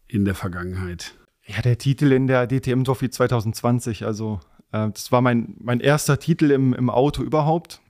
[0.07, 1.15] in der Vergangenheit.
[1.47, 4.07] Ja, der Titel in der DTM Trophy 2020.
[4.07, 4.41] Also,
[4.73, 7.81] äh, das war mein, mein erster Titel im, im Auto überhaupt.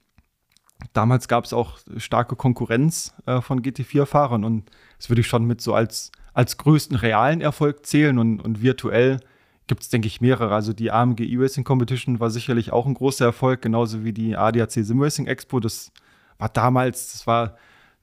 [0.92, 5.60] Damals gab es auch starke Konkurrenz äh, von GT4-Fahrern und das würde ich schon mit
[5.60, 9.20] so als, als größten realen Erfolg zählen und, und virtuell
[9.66, 10.54] gibt es, denke ich, mehrere.
[10.54, 14.72] Also die AMG E-Racing Competition war sicherlich auch ein großer Erfolg, genauso wie die ADAC
[14.72, 15.60] Sim Racing Expo.
[15.60, 15.90] Das
[16.38, 17.56] war damals, das war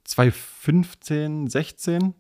[0.06, 2.02] 2015, 16.
[2.02, 2.14] Im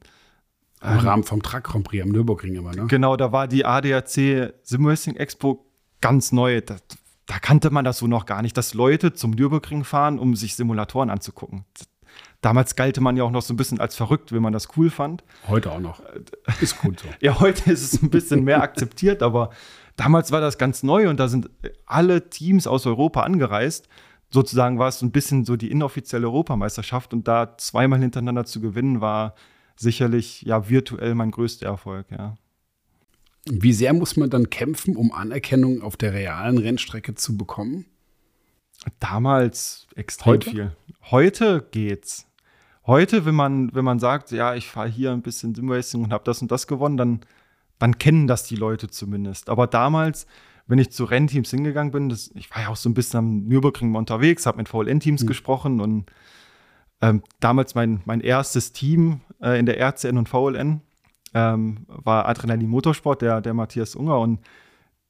[0.84, 2.86] ähm, Rahmen vom Truck Grand Prix am Nürburgring immer, ne?
[2.88, 5.66] Genau, da war die ADAC Sim Racing Expo
[6.02, 6.62] ganz neu.
[6.62, 6.78] Da,
[7.26, 10.56] da, kannte man das so noch gar nicht, dass Leute zum Nürburgring fahren, um sich
[10.56, 11.66] Simulatoren anzugucken.
[12.42, 14.90] Damals galte man ja auch noch so ein bisschen als verrückt, wenn man das cool
[14.90, 15.24] fand.
[15.48, 16.02] Heute auch noch.
[16.60, 17.08] Ist gut so.
[17.20, 19.52] ja, heute ist es ein bisschen mehr akzeptiert, aber
[19.96, 21.50] damals war das ganz neu und da sind
[21.86, 23.88] alle Teams aus Europa angereist
[24.32, 29.02] sozusagen war es ein bisschen so die inoffizielle Europameisterschaft und da zweimal hintereinander zu gewinnen,
[29.02, 29.36] war
[29.76, 32.36] sicherlich ja virtuell mein größter Erfolg, ja.
[33.50, 37.86] Wie sehr muss man dann kämpfen, um Anerkennung auf der realen Rennstrecke zu bekommen?
[39.00, 40.50] Damals extrem Heute?
[40.50, 40.76] viel.
[41.10, 42.28] Heute geht's.
[42.88, 46.24] Heute, wenn man, wenn man sagt, ja, ich fahre hier ein bisschen Simracing und habe
[46.24, 47.20] das und das gewonnen, dann,
[47.78, 49.50] dann kennen das die Leute zumindest.
[49.50, 50.26] Aber damals,
[50.68, 53.44] wenn ich zu Rennteams hingegangen bin, das, ich war ja auch so ein bisschen am
[53.44, 55.28] Nürburgring unterwegs, habe mit VLN-Teams mhm.
[55.28, 56.12] gesprochen und
[57.02, 60.82] ähm, damals mein, mein erstes Team äh, in der RCN und VLN
[61.34, 64.40] ähm, war Adrenalin Motorsport, der, der Matthias Unger und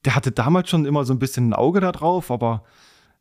[0.04, 2.64] der hatte damals schon immer so ein bisschen ein Auge da drauf, aber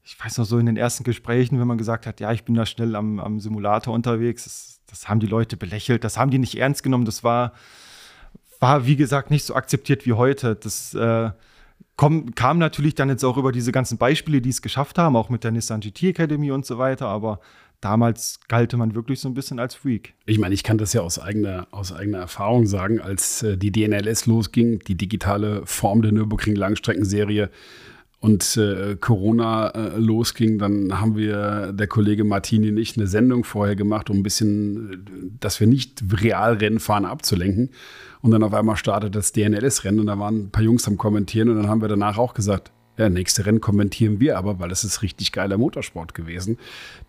[0.04, 2.56] ich weiß noch so in den ersten Gesprächen, wenn man gesagt hat, ja, ich bin
[2.56, 6.40] da schnell am, am Simulator unterwegs, das, das haben die Leute belächelt, das haben die
[6.40, 7.54] nicht ernst genommen, das war,
[8.60, 10.56] war wie gesagt nicht so akzeptiert wie heute.
[10.56, 11.32] Das äh,
[11.96, 15.30] Komm, kam natürlich dann jetzt auch über diese ganzen Beispiele, die es geschafft haben, auch
[15.30, 17.40] mit der Nissan GT Academy und so weiter, aber
[17.80, 20.14] damals galte man wirklich so ein bisschen als Freak.
[20.26, 23.72] Ich meine, ich kann das ja aus eigener, aus eigener Erfahrung sagen, als äh, die
[23.72, 27.50] DNLS losging, die digitale Form der Nürburgring Langstreckenserie,
[28.22, 33.76] und äh, Corona äh, losging, dann haben wir, der Kollege Martini nicht, eine Sendung vorher
[33.76, 37.72] gemacht, um ein bisschen, dass wir nicht Realrennen fahren, abzulenken.
[38.22, 41.50] Und dann auf einmal startet das DNLS-Rennen und da waren ein paar Jungs am Kommentieren
[41.50, 44.84] und dann haben wir danach auch gesagt, ja, nächste Rennen kommentieren wir aber, weil es
[44.84, 46.60] ist richtig geiler Motorsport gewesen,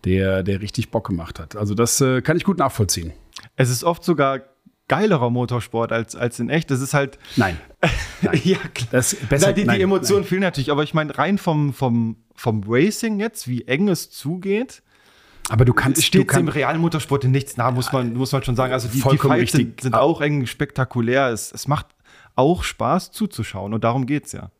[0.05, 1.55] der, der richtig Bock gemacht hat.
[1.55, 3.13] Also das äh, kann ich gut nachvollziehen.
[3.55, 4.41] Es ist oft sogar
[4.87, 6.71] geilerer Motorsport als, als in echt.
[6.71, 7.17] Das ist halt.
[7.35, 7.57] Nein.
[8.21, 8.41] nein.
[8.43, 8.89] ja, klar.
[8.91, 12.17] Das besser, nein, die, nein, die Emotionen fehlen natürlich, aber ich meine, rein vom, vom,
[12.35, 14.83] vom Racing jetzt, wie eng es zugeht.
[15.49, 16.03] Aber du kannst.
[16.03, 18.73] Steht kann, im realen Motorsport nichts nah, muss man, muss man schon sagen.
[18.73, 21.29] Also die, die Fights sind, sind, auch eng spektakulär.
[21.29, 21.87] Es, es macht
[22.35, 24.51] auch Spaß zuzuschauen und darum geht es ja.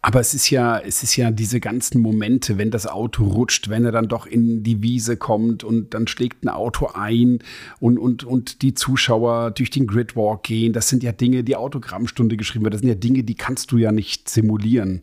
[0.00, 3.84] Aber es ist ja, es ist ja diese ganzen Momente, wenn das Auto rutscht, wenn
[3.84, 7.40] er dann doch in die Wiese kommt und dann schlägt ein Auto ein
[7.80, 10.72] und, und, und die Zuschauer durch den Gridwalk gehen.
[10.72, 12.74] Das sind ja Dinge, die Autogrammstunde geschrieben wird.
[12.74, 15.02] Das sind ja Dinge, die kannst du ja nicht simulieren.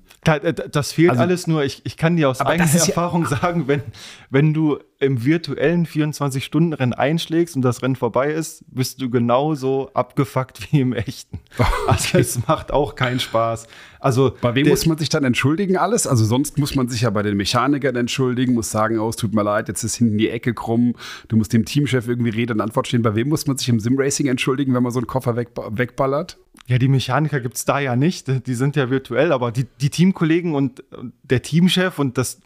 [0.71, 1.65] Das fehlt also, alles nur.
[1.65, 3.81] Ich, ich kann dir aus eigener Erfahrung ja, sagen, wenn,
[4.29, 10.71] wenn du im virtuellen 24-Stunden-Rennen einschlägst und das Rennen vorbei ist, bist du genauso abgefuckt
[10.71, 11.39] wie im echten.
[11.87, 13.67] Also es macht auch keinen Spaß.
[13.99, 16.07] Also bei wem muss man sich dann entschuldigen alles?
[16.07, 19.33] Also sonst muss man sich ja bei den Mechanikern entschuldigen, muss sagen, oh, es tut
[19.33, 20.95] mir leid, jetzt ist hinten die Ecke krumm,
[21.27, 23.01] du musst dem Teamchef irgendwie Rede und Antwort stehen.
[23.01, 26.37] Bei wem muss man sich im Simracing entschuldigen, wenn man so einen Koffer weg, wegballert?
[26.67, 29.89] Ja, die Mechaniker gibt es da ja nicht, die sind ja virtuell, aber die, die
[29.89, 30.83] Teamkollegen und
[31.23, 32.39] der Teamchef und das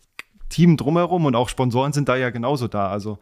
[0.49, 2.89] Team drumherum und auch Sponsoren sind da ja genauso da.
[2.89, 3.19] Also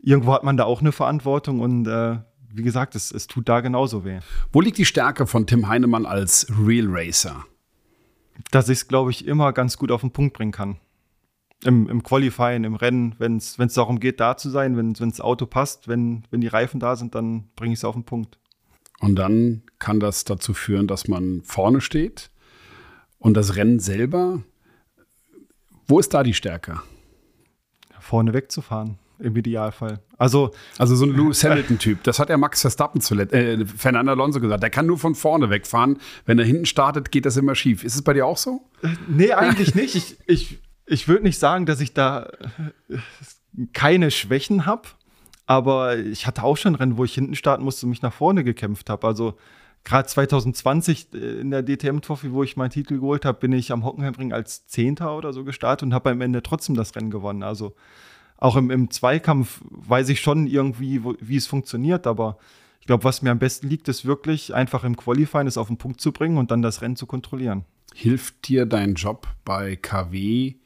[0.00, 2.18] irgendwo hat man da auch eine Verantwortung und äh,
[2.54, 4.20] wie gesagt, es, es tut da genauso weh.
[4.52, 7.44] Wo liegt die Stärke von Tim Heinemann als Real Racer?
[8.50, 10.78] Dass ich es, glaube ich, immer ganz gut auf den Punkt bringen kann.
[11.64, 15.46] Im, im Qualifying, im Rennen, wenn es darum geht, da zu sein, wenn das Auto
[15.46, 18.38] passt, wenn, wenn die Reifen da sind, dann bringe ich es auf den Punkt.
[18.98, 22.30] Und dann kann das dazu führen, dass man vorne steht
[23.18, 24.42] und das Rennen selber
[25.92, 26.80] wo ist da die Stärke?
[28.00, 30.00] Vorne wegzufahren, im Idealfall.
[30.16, 32.02] Also, also so ein Lewis Hamilton-Typ.
[32.02, 34.62] Das hat ja Max Verstappen zuletzt, äh, Fernando Alonso gesagt.
[34.62, 35.98] Der kann nur von vorne wegfahren.
[36.24, 37.84] Wenn er hinten startet, geht das immer schief.
[37.84, 38.62] Ist es bei dir auch so?
[38.82, 39.94] Äh, nee, eigentlich nicht.
[39.94, 42.30] Ich, ich, ich würde nicht sagen, dass ich da
[42.88, 42.96] äh,
[43.74, 44.88] keine Schwächen habe.
[45.44, 48.44] Aber ich hatte auch schon Rennen, wo ich hinten starten musste und mich nach vorne
[48.44, 49.06] gekämpft habe.
[49.06, 49.36] Also
[49.84, 53.72] gerade 2020 äh, in der DTM Trophy, wo ich meinen Titel geholt habe, bin ich
[53.72, 57.42] am Hockenheimring als Zehnter oder so gestartet und habe am Ende trotzdem das Rennen gewonnen.
[57.42, 57.74] Also
[58.36, 62.38] auch im, im Zweikampf weiß ich schon irgendwie, wo, wie es funktioniert, aber
[62.80, 65.76] ich glaube, was mir am besten liegt, ist wirklich einfach im Qualifying es auf den
[65.76, 67.64] Punkt zu bringen und dann das Rennen zu kontrollieren.
[67.94, 70.56] Hilft dir dein Job bei KW,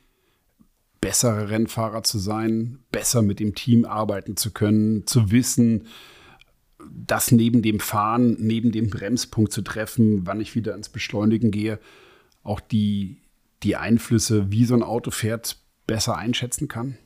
[1.03, 5.87] bessere Rennfahrer zu sein, besser mit dem Team arbeiten zu können, zu wissen,
[6.79, 11.79] das neben dem Fahren, neben dem Bremspunkt zu treffen, wann ich wieder ins Beschleunigen gehe,
[12.43, 13.23] auch die,
[13.63, 16.99] die Einflüsse, wie so ein Auto fährt, besser einschätzen kann?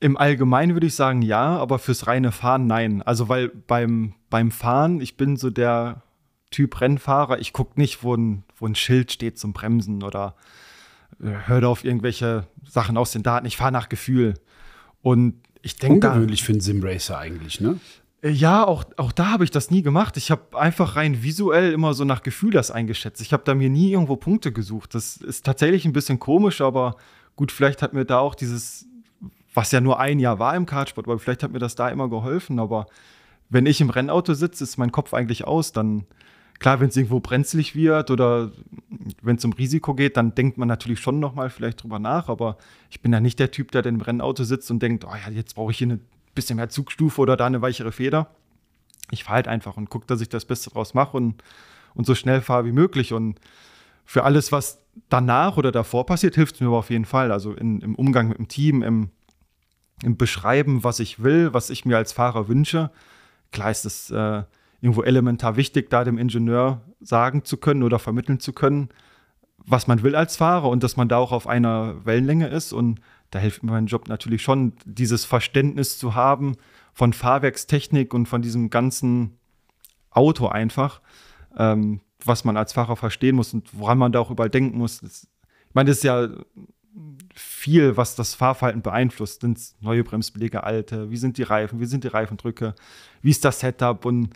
[0.00, 3.02] Im Allgemeinen würde ich sagen ja, aber fürs reine Fahren nein.
[3.02, 6.02] Also weil beim, beim Fahren, ich bin so der
[6.50, 10.36] Typ Rennfahrer, ich gucke nicht, wo ein, wo ein Schild steht zum Bremsen oder
[11.20, 13.46] äh, höre auf irgendwelche Sachen aus den Daten.
[13.46, 14.34] Ich fahre nach Gefühl.
[15.02, 16.08] Und ich denke.
[16.08, 17.78] Ungewöhnlich für einen Simracer eigentlich, ne?
[18.22, 20.16] Äh, ja, auch, auch da habe ich das nie gemacht.
[20.16, 23.20] Ich habe einfach rein visuell immer so nach Gefühl das eingeschätzt.
[23.20, 24.94] Ich habe da mir nie irgendwo Punkte gesucht.
[24.94, 26.96] Das ist tatsächlich ein bisschen komisch, aber
[27.36, 28.86] gut, vielleicht hat mir da auch dieses,
[29.54, 32.08] was ja nur ein Jahr war im Kartsport, aber vielleicht hat mir das da immer
[32.08, 32.58] geholfen.
[32.58, 32.86] Aber
[33.48, 35.72] wenn ich im Rennauto sitze, ist mein Kopf eigentlich aus.
[35.72, 36.06] Dann,
[36.58, 38.50] klar, wenn es irgendwo brenzlig wird oder
[39.22, 42.28] wenn es um Risiko geht, dann denkt man natürlich schon nochmal vielleicht drüber nach.
[42.28, 42.58] Aber
[42.90, 45.54] ich bin ja nicht der Typ, der im Rennauto sitzt und denkt, oh ja, jetzt
[45.54, 46.00] brauche ich hier eine
[46.34, 48.30] bisschen mehr Zugstufe oder da eine weichere Feder.
[49.10, 51.42] Ich fahre halt einfach und gucke, dass ich das Beste draus mache und,
[51.94, 53.12] und so schnell fahre wie möglich.
[53.12, 53.40] Und
[54.04, 57.32] für alles, was danach oder davor passiert, hilft es mir aber auf jeden Fall.
[57.32, 59.10] Also in, im Umgang mit dem Team, im,
[60.02, 62.90] im Beschreiben, was ich will, was ich mir als Fahrer wünsche.
[63.50, 64.42] Klar ist es äh,
[64.80, 68.90] irgendwo elementar wichtig, da dem Ingenieur sagen zu können oder vermitteln zu können,
[69.58, 72.72] was man will als Fahrer und dass man da auch auf einer Wellenlänge ist.
[72.72, 76.56] Und da hilft mir mein Job natürlich schon, dieses Verständnis zu haben
[76.92, 79.36] von Fahrwerkstechnik und von diesem ganzen
[80.10, 81.00] Auto einfach,
[81.56, 85.00] ähm, was man als Fahrer verstehen muss und woran man da auch überall denken muss.
[85.00, 85.24] Das,
[85.68, 86.28] ich meine, das ist ja
[87.34, 89.42] viel, was das Fahrverhalten beeinflusst.
[89.42, 91.10] Sind neue Bremsbeläge, alte?
[91.10, 91.80] Wie sind die Reifen?
[91.80, 92.74] Wie sind die Reifendrücke?
[93.22, 94.04] Wie ist das Setup?
[94.04, 94.30] Und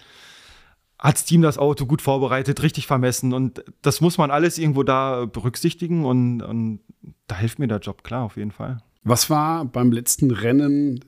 [1.03, 3.33] hat das Team das Auto gut vorbereitet, richtig vermessen?
[3.33, 6.81] Und das muss man alles irgendwo da berücksichtigen und, und
[7.27, 8.79] da hilft mir der Job, klar, auf jeden Fall.
[9.03, 11.05] Was war beim letzten Rennen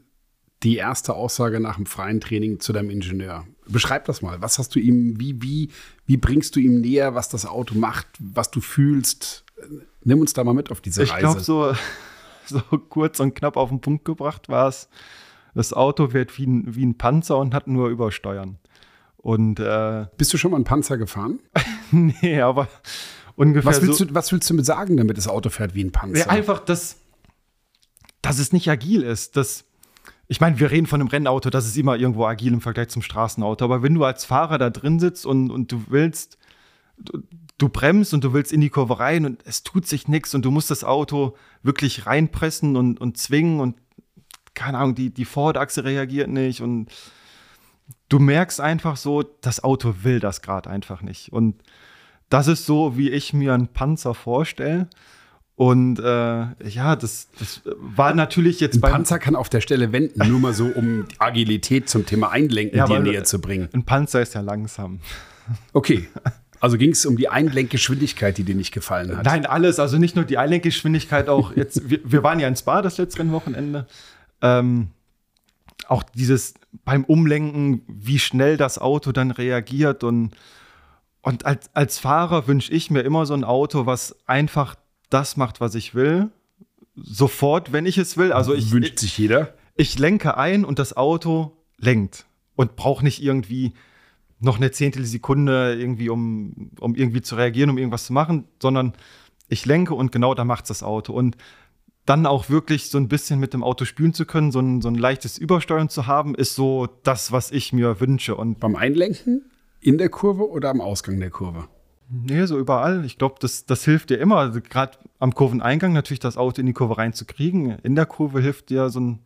[0.64, 3.46] die erste Aussage nach dem freien Training zu deinem Ingenieur?
[3.68, 4.42] Beschreib das mal.
[4.42, 5.70] Was hast du ihm, wie, wie,
[6.06, 9.44] wie bringst du ihm näher, was das Auto macht, was du fühlst?
[10.02, 11.38] Nimm uns da mal mit auf diese ich Reise.
[11.38, 11.76] Ich glaube,
[12.46, 14.88] so, so kurz und knapp auf den Punkt gebracht war es,
[15.54, 18.58] das Auto wird wie ein, wie ein Panzer und hat nur Übersteuern.
[19.24, 21.40] Und, äh, Bist du schon mal einen Panzer gefahren?
[21.90, 22.68] nee, aber
[23.36, 23.70] ungefähr.
[23.70, 25.92] Was willst, so, du, was willst du mit sagen, damit das Auto fährt wie ein
[25.92, 26.28] Panzer?
[26.28, 26.96] Einfach, dass,
[28.20, 29.38] dass es nicht agil ist.
[29.38, 29.64] Dass,
[30.28, 33.00] ich meine, wir reden von einem Rennauto, das ist immer irgendwo agil im Vergleich zum
[33.00, 33.64] Straßenauto.
[33.64, 36.36] Aber wenn du als Fahrer da drin sitzt und, und du willst,
[36.98, 37.22] du,
[37.56, 40.44] du bremst und du willst in die Kurve rein und es tut sich nichts und
[40.44, 43.76] du musst das Auto wirklich reinpressen und, und zwingen und
[44.52, 46.90] keine Ahnung, die, die Vorderachse reagiert nicht und
[48.08, 51.32] du merkst einfach so, das Auto will das gerade einfach nicht.
[51.32, 51.56] Und
[52.28, 54.88] das ist so, wie ich mir einen Panzer vorstelle.
[55.56, 58.76] Und äh, ja, das, das war natürlich jetzt.
[58.76, 62.76] Ein Panzer kann auf der Stelle wenden, nur mal so, um Agilität zum Thema Einlenken
[62.76, 63.68] ja, dir näher zu bringen.
[63.72, 65.00] Ein Panzer ist ja langsam.
[65.72, 66.08] Okay.
[66.60, 69.26] Also ging es um die Einlenkgeschwindigkeit, die dir nicht gefallen hat?
[69.26, 69.78] Nein, alles.
[69.78, 73.18] Also nicht nur die Einlenkgeschwindigkeit, auch jetzt, wir, wir waren ja in Spa das letzte
[73.18, 73.86] Rennwochenende.
[74.40, 74.88] Ähm,
[75.88, 80.32] auch dieses beim Umlenken, wie schnell das Auto dann reagiert und,
[81.22, 84.74] und als, als Fahrer wünsche ich mir immer so ein Auto, was einfach
[85.10, 86.30] das macht, was ich will.
[86.96, 88.32] Sofort, wenn ich es will.
[88.32, 89.54] Also ich wünscht sich jeder.
[89.76, 93.72] Ich lenke ein und das Auto lenkt und brauche nicht irgendwie
[94.40, 98.92] noch eine Zehntelsekunde irgendwie, um, um irgendwie zu reagieren, um irgendwas zu machen, sondern
[99.48, 101.12] ich lenke und genau da macht das Auto.
[101.12, 101.36] Und
[102.06, 104.88] dann auch wirklich so ein bisschen mit dem Auto spielen zu können, so ein, so
[104.88, 108.36] ein leichtes Übersteuern zu haben, ist so das, was ich mir wünsche.
[108.36, 109.50] Und Beim Einlenken?
[109.80, 111.68] In der Kurve oder am Ausgang der Kurve?
[112.10, 113.04] Nee, so überall.
[113.04, 114.36] Ich glaube, das, das hilft dir immer.
[114.36, 117.78] Also Gerade am Kurveneingang natürlich das Auto in die Kurve reinzukriegen.
[117.82, 119.18] In der Kurve hilft dir so ein,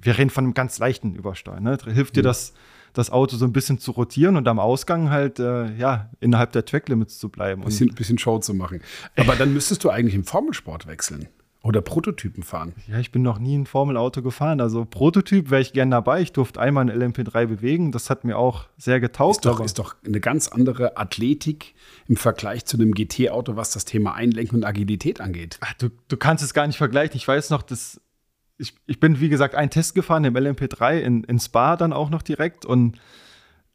[0.00, 1.78] wir reden von einem ganz leichten Übersteuern, ne?
[1.86, 2.24] hilft dir mhm.
[2.24, 2.52] das,
[2.92, 6.64] das Auto so ein bisschen zu rotieren und am Ausgang halt, äh, ja, innerhalb der
[6.64, 7.62] Track-Limits zu bleiben.
[7.62, 8.82] Ein bisschen, bisschen Show zu machen.
[9.16, 11.28] Aber dann müsstest du eigentlich im Formelsport wechseln.
[11.66, 12.74] Oder Prototypen fahren?
[12.86, 14.60] Ja, ich bin noch nie ein Formelauto gefahren.
[14.60, 16.22] Also Prototyp wäre ich gern dabei.
[16.22, 17.90] Ich durfte einmal ein LMP3 bewegen.
[17.90, 19.38] Das hat mir auch sehr getaugt.
[19.38, 21.74] Ist doch, ist doch eine ganz andere Athletik
[22.06, 25.58] im Vergleich zu einem GT-Auto, was das Thema Einlenken und Agilität angeht.
[25.60, 27.16] Ach, du, du kannst es gar nicht vergleichen.
[27.16, 28.00] Ich weiß noch, dass
[28.58, 32.10] ich, ich bin, wie gesagt, einen Test gefahren im LMP3 in, in Spa dann auch
[32.10, 32.64] noch direkt.
[32.64, 32.96] Und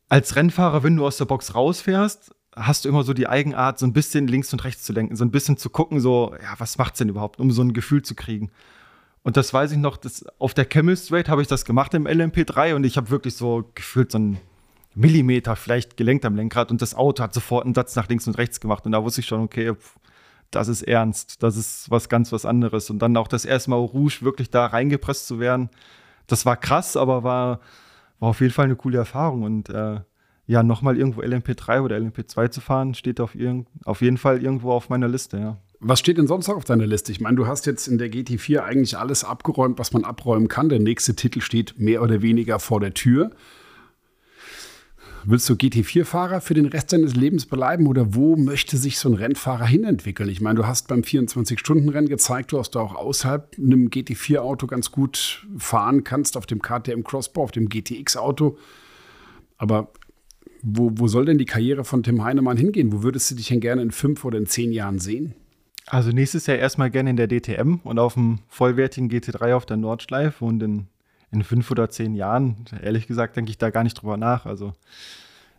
[0.08, 3.86] als Rennfahrer, wenn du aus der Box rausfährst, hast du immer so die Eigenart, so
[3.86, 6.78] ein bisschen links und rechts zu lenken, so ein bisschen zu gucken, so, ja, was
[6.78, 8.52] macht's denn überhaupt, um so ein Gefühl zu kriegen.
[9.24, 12.08] Und das weiß ich noch, das, auf der Camel Straight habe ich das gemacht im
[12.08, 14.40] LMP3 und ich habe wirklich so gefühlt so einen
[14.96, 18.38] Millimeter vielleicht gelenkt am Lenkrad und das Auto hat sofort einen Satz nach links und
[18.38, 19.74] rechts gemacht und da wusste ich schon, okay,
[20.50, 22.90] das ist ernst, das ist was ganz was anderes.
[22.90, 25.70] Und dann auch das erste Mal Rouge wirklich da reingepresst zu werden,
[26.28, 27.62] das war krass, aber war,
[28.20, 30.02] war auf jeden Fall eine coole Erfahrung und äh,
[30.52, 33.38] ja, nochmal irgendwo LMP3 oder LMP2 zu fahren, steht auf,
[33.86, 35.58] auf jeden Fall irgendwo auf meiner Liste, ja.
[35.80, 37.14] Was steht denn sonst noch auf deiner Liste?
[37.14, 40.68] Ich meine, du hast jetzt in der GT4 eigentlich alles abgeräumt, was man abräumen kann.
[40.68, 43.32] Der nächste Titel steht mehr oder weniger vor der Tür.
[45.24, 49.16] Willst du GT4-Fahrer für den Rest deines Lebens bleiben oder wo möchte sich so ein
[49.16, 50.28] Rennfahrer hinentwickeln?
[50.28, 56.04] Ich meine, du hast beim 24-Stunden-Rennen gezeigt, du auch außerhalb einem GT4-Auto ganz gut fahren
[56.04, 58.58] kannst, auf dem KTM Crossbow, auf dem GTX-Auto.
[59.58, 59.94] Aber
[60.64, 62.92] wo, wo soll denn die Karriere von Tim Heinemann hingehen?
[62.92, 65.34] Wo würdest du dich denn gerne in fünf oder in zehn Jahren sehen?
[65.88, 69.78] Also nächstes Jahr erstmal gerne in der DTM und auf dem vollwertigen GT3 auf der
[69.78, 70.88] Nordschleife und in,
[71.32, 74.46] in fünf oder zehn Jahren, ehrlich gesagt, denke ich da gar nicht drüber nach.
[74.46, 74.74] Also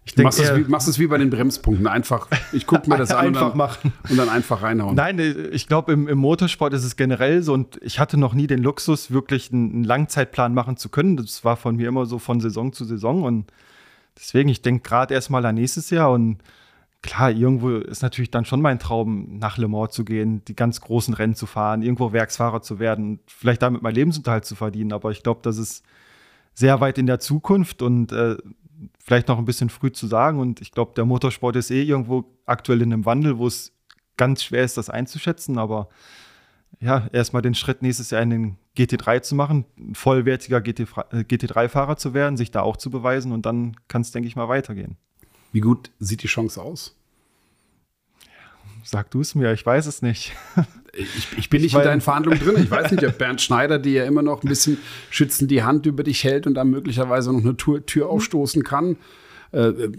[0.05, 1.87] ich denke, machst, es wie, machst es wie bei den Bremspunkten.
[1.87, 3.93] Einfach, ich gucke mir das an einfach und dann, machen.
[4.09, 4.97] und dann einfach reinhauen.
[4.97, 8.47] Nein, ich glaube, im, im, Motorsport ist es generell so und ich hatte noch nie
[8.47, 11.17] den Luxus, wirklich einen, einen Langzeitplan machen zu können.
[11.17, 13.53] Das war von mir immer so von Saison zu Saison und
[14.17, 16.43] Deswegen, ich denke gerade erstmal an nächstes Jahr und
[17.03, 20.81] klar, irgendwo ist natürlich dann schon mein Traum, nach Le Mans zu gehen, die ganz
[20.81, 24.93] großen Rennen zu fahren, irgendwo Werksfahrer zu werden, vielleicht damit meinen Lebensunterhalt zu verdienen.
[24.93, 25.85] Aber ich glaube, das ist
[26.55, 28.37] sehr weit in der Zukunft und äh,
[28.99, 30.39] vielleicht noch ein bisschen früh zu sagen.
[30.39, 33.73] Und ich glaube, der Motorsport ist eh irgendwo aktuell in einem Wandel, wo es
[34.17, 35.59] ganz schwer ist, das einzuschätzen.
[35.59, 35.89] Aber
[36.81, 42.15] ja, erstmal den Schritt nächstes Jahr in den GT3 zu machen, vollwertiger GT3-Fahrer äh, zu
[42.15, 44.97] werden, sich da auch zu beweisen und dann kann es, denke ich mal, weitergehen.
[45.53, 46.97] Wie gut sieht die Chance aus?
[48.85, 50.33] Sag du es mir, ich weiß es nicht.
[50.95, 52.63] Ich, ich bin nicht ich in deinen Verhandlungen drin.
[52.63, 54.77] Ich weiß nicht, ob Bernd Schneider dir ja immer noch ein bisschen
[55.09, 58.99] schützend die Hand über dich hält und dann möglicherweise noch eine Tür, Tür aufstoßen kann.
[59.53, 59.91] Äh, äh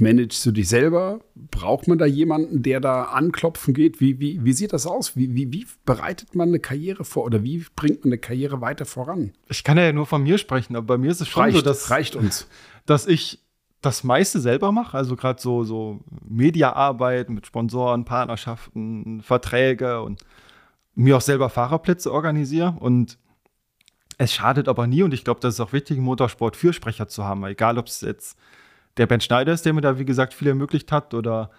[0.00, 1.20] managst du dich selber?
[1.34, 4.00] Braucht man da jemanden, der da anklopfen geht?
[4.00, 5.16] Wie, wie, wie sieht das aus?
[5.16, 8.84] Wie, wie, wie bereitet man eine Karriere vor oder wie bringt man eine Karriere weiter
[8.84, 9.32] voran?
[9.48, 11.62] Ich kann ja nur von mir sprechen, aber bei mir ist es schon reicht, so,
[11.62, 12.48] dass, reicht uns.
[12.86, 13.40] dass ich
[13.80, 20.24] das meiste selber mache, also gerade so, so Mediaarbeit mit Sponsoren, Partnerschaften, Verträge und
[20.94, 23.18] mir auch selber Fahrerplätze organisiere und
[24.16, 27.24] es schadet aber nie und ich glaube, das ist auch wichtig, im Motorsport Fürsprecher zu
[27.24, 28.38] haben, egal ob es jetzt
[28.96, 31.50] der Ben Schneider ist, der mir da, wie gesagt, viel ermöglicht hat oder,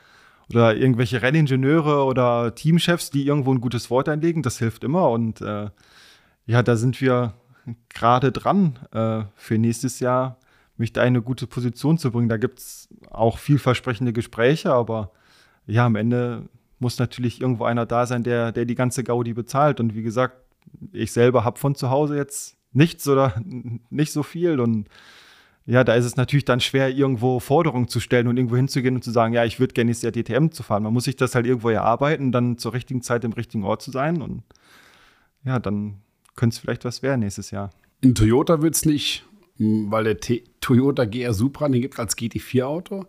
[0.49, 4.41] oder irgendwelche Renningenieure oder Teamchefs, die irgendwo ein gutes Wort einlegen.
[4.41, 5.69] Das hilft immer und äh,
[6.45, 7.33] ja, da sind wir
[7.89, 10.37] gerade dran, äh, für nächstes Jahr
[10.77, 12.29] mich da eine gute Position zu bringen.
[12.29, 15.11] Da gibt es auch vielversprechende Gespräche, aber
[15.67, 16.47] ja, am Ende
[16.79, 19.79] muss natürlich irgendwo einer da sein, der, der die ganze Gaudi bezahlt.
[19.79, 20.35] Und wie gesagt,
[20.91, 23.41] ich selber habe von zu Hause jetzt nichts oder
[23.89, 24.89] nicht so viel und
[25.65, 29.03] ja, da ist es natürlich dann schwer, irgendwo Forderungen zu stellen und irgendwo hinzugehen und
[29.03, 30.83] zu sagen, ja, ich würde gerne nächstes Jahr DTM zu fahren.
[30.83, 33.91] Man muss sich das halt irgendwo erarbeiten, dann zur richtigen Zeit im richtigen Ort zu
[33.91, 34.43] sein und
[35.43, 36.01] ja, dann
[36.35, 37.71] könnte es vielleicht was werden nächstes Jahr.
[38.01, 39.25] In Toyota wird es nicht
[39.57, 43.05] hm, weil der T Toyota GR Supra, den gibt es als GT4-Auto.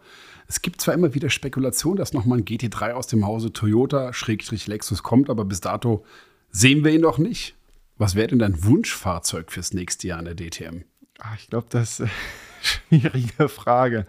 [0.46, 5.30] Es gibt zwar immer wieder Spekulationen, dass nochmal ein GT3 aus dem Hause Toyota-Lexus kommt,
[5.30, 6.04] aber bis dato
[6.50, 7.56] sehen wir ihn noch nicht.
[7.96, 10.84] Was wäre denn dein Wunschfahrzeug fürs nächste Jahr in der DTM?
[11.18, 12.02] Ach, ich glaube, das
[12.88, 14.06] schwierige Frage.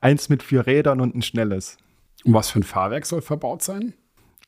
[0.00, 1.76] Eins mit vier Rädern und ein schnelles.
[2.24, 3.94] Und was für ein Fahrwerk soll verbaut sein?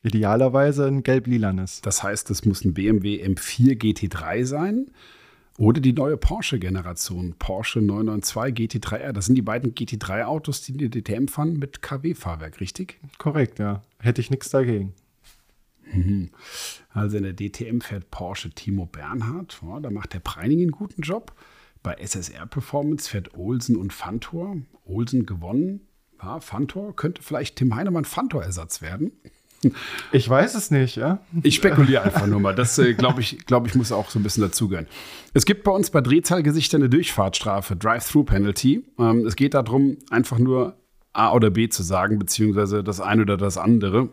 [0.03, 1.81] Idealerweise ein gelb-lilanes.
[1.81, 4.91] Das heißt, es muss ein BMW M4 GT3 sein
[5.57, 9.11] oder die neue Porsche-Generation, Porsche 992 GT3R.
[9.11, 12.99] Das sind die beiden GT3-Autos, die die DTM fahren mit KW-Fahrwerk, richtig?
[13.19, 13.83] Korrekt, ja.
[13.99, 14.93] Hätte ich nichts dagegen.
[15.93, 16.31] Mhm.
[16.89, 19.59] Also in der DTM fährt Porsche Timo Bernhard.
[19.61, 21.33] Ja, da macht der Preining einen guten Job.
[21.83, 24.57] Bei SSR Performance fährt Olsen und Fantor.
[24.85, 25.81] Olsen gewonnen.
[26.21, 29.11] Ja, Fantor könnte vielleicht Tim Heinemann Fantor-Ersatz werden.
[30.11, 31.19] Ich weiß es nicht, ja.
[31.43, 32.55] Ich spekuliere einfach nur mal.
[32.55, 34.87] Das, äh, glaube ich, glaub ich, muss auch so ein bisschen dazugehören.
[35.33, 38.83] Es gibt bei uns bei Drehzahlgesichtern eine Durchfahrtsstrafe, Drive-Through-Penalty.
[38.97, 40.77] Ähm, es geht darum, einfach nur
[41.13, 44.09] A oder B zu sagen, beziehungsweise das eine oder das andere.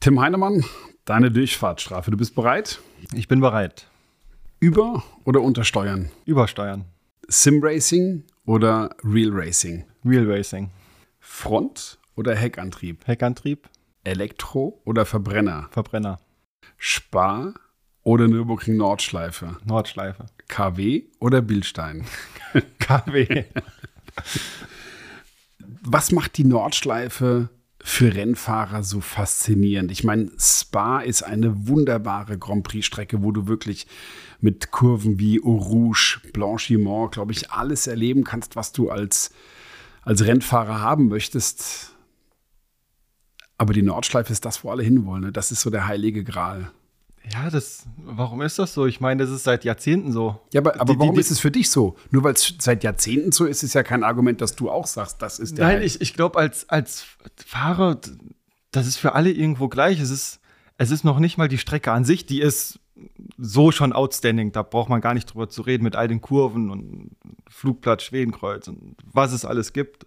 [0.00, 0.64] Tim Heinemann,
[1.06, 2.10] deine Durchfahrtsstrafe.
[2.10, 2.80] Du bist bereit?
[3.14, 3.86] Ich bin bereit.
[4.58, 6.10] Über- oder untersteuern?
[6.26, 6.84] Übersteuern.
[7.32, 9.84] Sim-Racing oder Real Racing?
[10.04, 10.70] Real Racing.
[11.20, 13.06] Front- oder Heckantrieb?
[13.06, 13.68] Heckantrieb.
[14.02, 15.68] Elektro- oder Verbrenner?
[15.70, 16.18] Verbrenner.
[16.76, 17.54] Spar-
[18.02, 19.58] oder Nürburgring Nordschleife?
[19.64, 20.26] Nordschleife.
[20.48, 22.04] KW oder Bildstein?
[22.80, 23.44] KW.
[25.82, 27.48] Was macht die Nordschleife
[27.80, 29.92] für Rennfahrer so faszinierend?
[29.92, 33.86] Ich meine, Spa ist eine wunderbare Grand Prix-Strecke, wo du wirklich
[34.40, 39.30] mit Kurven wie Eau Rouge, Blanchiment, glaube ich, alles erleben kannst, was du als,
[40.02, 41.94] als Rennfahrer haben möchtest.
[43.58, 45.24] Aber die Nordschleife ist das, wo alle hinwollen.
[45.24, 45.32] Ne?
[45.32, 46.70] Das ist so der heilige Gral.
[47.30, 48.86] Ja, das, warum ist das so?
[48.86, 50.40] Ich meine, das ist seit Jahrzehnten so.
[50.54, 51.96] Ja, aber, aber Die- warum die- ist es für dich so?
[52.10, 55.20] Nur weil es seit Jahrzehnten so ist, ist ja kein Argument, dass du auch sagst,
[55.20, 57.04] das ist der Nein, Heil- ich, ich glaube, als, als
[57.46, 58.00] Fahrer,
[58.72, 60.00] das ist für alle irgendwo gleich.
[60.00, 60.40] Es ist,
[60.78, 62.79] es ist noch nicht mal die Strecke an sich, die ist
[63.38, 64.52] so schon outstanding.
[64.52, 67.16] Da braucht man gar nicht drüber zu reden mit all den Kurven und
[67.48, 70.06] Flugplatz Schwedenkreuz und was es alles gibt.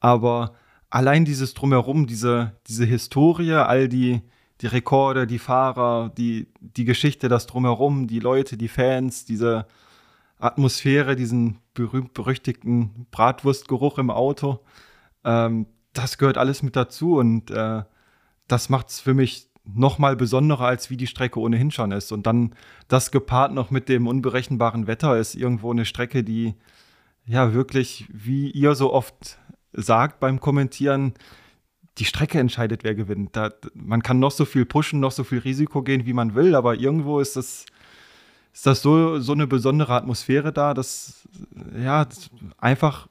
[0.00, 0.54] Aber
[0.90, 4.22] allein dieses Drumherum, diese, diese Historie, all die,
[4.60, 9.66] die Rekorde, die Fahrer, die, die Geschichte, das Drumherum, die Leute, die Fans, diese
[10.38, 14.60] Atmosphäre, diesen berühmt-berüchtigten Bratwurstgeruch im Auto,
[15.24, 17.82] ähm, das gehört alles mit dazu und äh,
[18.48, 22.12] das macht es für mich noch mal besonderer, als wie die Strecke ohnehin schon ist.
[22.12, 22.54] Und dann
[22.88, 26.54] das gepaart noch mit dem unberechenbaren Wetter ist irgendwo eine Strecke, die
[27.26, 29.38] ja wirklich, wie ihr so oft
[29.72, 31.14] sagt beim Kommentieren,
[31.98, 33.36] die Strecke entscheidet, wer gewinnt.
[33.36, 36.54] Da, man kann noch so viel pushen, noch so viel Risiko gehen, wie man will,
[36.54, 37.66] aber irgendwo ist das,
[38.52, 41.26] ist das so, so eine besondere Atmosphäre da, dass
[41.76, 42.06] ja,
[42.58, 43.08] einfach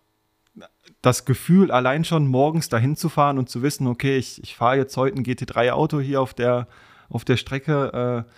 [1.04, 4.78] das Gefühl, allein schon morgens dahin zu fahren und zu wissen, okay, ich, ich fahre
[4.78, 6.68] jetzt heute ein GT3-Auto hier auf der,
[7.10, 8.32] auf der Strecke, äh,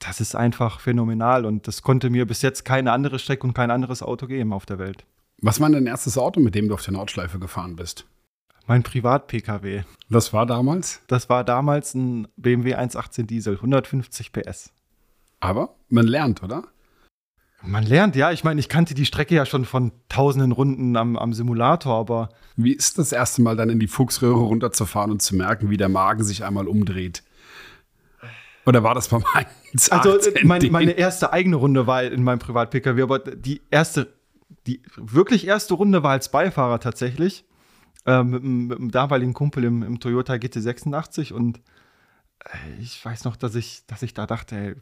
[0.00, 3.70] das ist einfach phänomenal und das konnte mir bis jetzt keine andere Strecke und kein
[3.70, 5.04] anderes Auto geben auf der Welt.
[5.40, 8.06] Was war dein erstes Auto, mit dem du auf der Nordschleife gefahren bist?
[8.66, 9.84] Mein Privat-Pkw.
[10.08, 11.00] Was war damals?
[11.06, 14.72] Das war damals ein BMW 118 Diesel, 150 PS.
[15.38, 16.64] Aber man lernt, oder?
[17.62, 18.30] Man lernt, ja.
[18.30, 22.28] Ich meine, ich kannte die Strecke ja schon von tausenden Runden am, am Simulator, aber
[22.56, 25.88] Wie ist das erste Mal dann in die Fuchsröhre runterzufahren und zu merken, wie der
[25.88, 27.22] Magen sich einmal umdreht?
[28.64, 29.24] Oder war das beim
[29.72, 34.12] 1 Also äh, mein, meine erste eigene Runde war in meinem Privat-Pkw, aber die erste,
[34.66, 37.44] die wirklich erste Runde war als Beifahrer tatsächlich.
[38.06, 41.60] Äh, mit, mit dem damaligen Kumpel im, im Toyota GT86 und
[42.44, 44.74] äh, ich weiß noch, dass ich, dass ich da dachte, ey,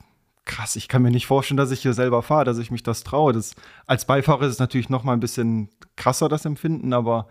[0.47, 3.05] krass, ich kann mir nicht vorstellen, dass ich hier selber fahre, dass ich mich das
[3.05, 3.32] traue.
[3.32, 3.55] Das,
[3.86, 7.28] als Beifahrer ist es natürlich noch mal ein bisschen krasser, das Empfinden, aber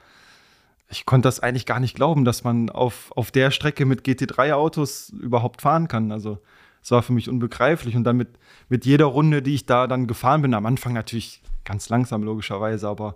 [0.90, 5.10] ich konnte das eigentlich gar nicht glauben, dass man auf, auf der Strecke mit GT3-Autos
[5.10, 6.12] überhaupt fahren kann.
[6.12, 6.38] Also
[6.84, 7.96] es war für mich unbegreiflich.
[7.96, 8.38] Und dann mit,
[8.70, 12.88] mit jeder Runde, die ich da dann gefahren bin, am Anfang natürlich ganz langsam logischerweise,
[12.88, 13.16] aber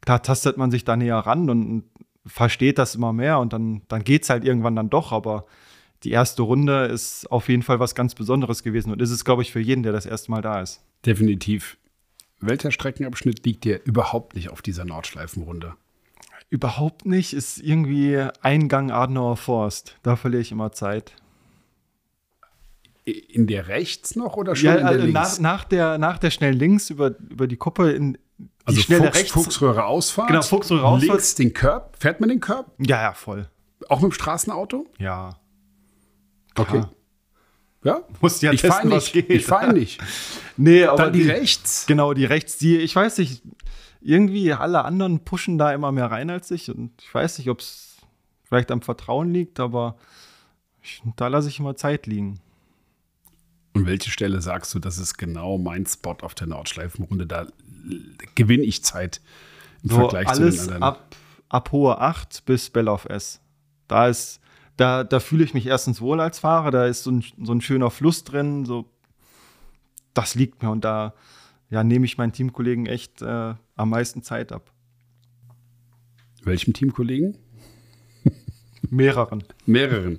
[0.00, 1.84] da tastet man sich da näher ran und, und
[2.24, 5.12] versteht das immer mehr und dann, dann geht es halt irgendwann dann doch.
[5.12, 5.44] Aber
[6.04, 9.42] die erste Runde ist auf jeden Fall was ganz Besonderes gewesen und ist es, glaube
[9.42, 10.82] ich, für jeden, der das erste Mal da ist.
[11.06, 11.76] Definitiv.
[12.40, 15.74] Welcher Streckenabschnitt liegt dir überhaupt nicht auf dieser Nordschleifenrunde?
[16.50, 19.96] Überhaupt nicht, ist irgendwie Eingang Adenauer Forst.
[20.02, 21.12] Da verliere ich immer Zeit.
[23.04, 25.38] In der rechts noch oder schon Ja, in der also links?
[25.38, 29.04] nach, nach, der, nach der schnellen Links über, über die Kuppe in die also schnelle
[29.06, 29.32] Fuchs, rechts.
[29.32, 30.28] Fuchsröhre Ausfahrt.
[30.28, 31.10] Genau, Fuchsröhre Ausfahrt.
[31.10, 31.96] Links den Curb.
[31.98, 32.70] Fährt man den Curb?
[32.78, 33.48] Ja, ja, voll.
[33.88, 34.86] Auch mit dem Straßenauto?
[34.98, 35.38] Ja.
[36.54, 36.84] Okay.
[37.84, 39.26] Ja, Musst ja ich testen, fahre was nicht.
[39.28, 39.30] geht.
[39.30, 40.00] Ich fahre nicht.
[40.58, 41.86] Nee, aber Dann die rechts.
[41.86, 43.42] Genau, die rechts, die, ich weiß nicht,
[44.02, 47.60] irgendwie alle anderen pushen da immer mehr rein als ich und ich weiß nicht, ob
[47.60, 47.96] es
[48.44, 49.96] vielleicht am Vertrauen liegt, aber
[50.82, 52.38] ich, da lasse ich immer Zeit liegen.
[53.72, 57.26] Und welche Stelle sagst du, das ist genau mein Spot auf der Nordschleifenrunde?
[57.26, 57.46] Da
[58.34, 59.22] gewinne ich Zeit
[59.82, 60.82] im So Vergleich zu den anderen.
[60.82, 61.16] ab,
[61.48, 63.40] ab hohe 8 bis Bell of S.
[63.88, 64.38] Da ist,
[64.76, 67.60] da, da fühle ich mich erstens wohl als Fahrer, da ist so ein, so ein
[67.60, 68.86] schöner Fluss drin, so
[70.14, 71.14] das liegt mir und da
[71.70, 74.70] ja, nehme ich meinen Teamkollegen echt äh, am meisten Zeit ab.
[76.44, 77.38] Welchem Teamkollegen?
[78.90, 79.42] Mehreren.
[79.64, 80.18] Mehreren.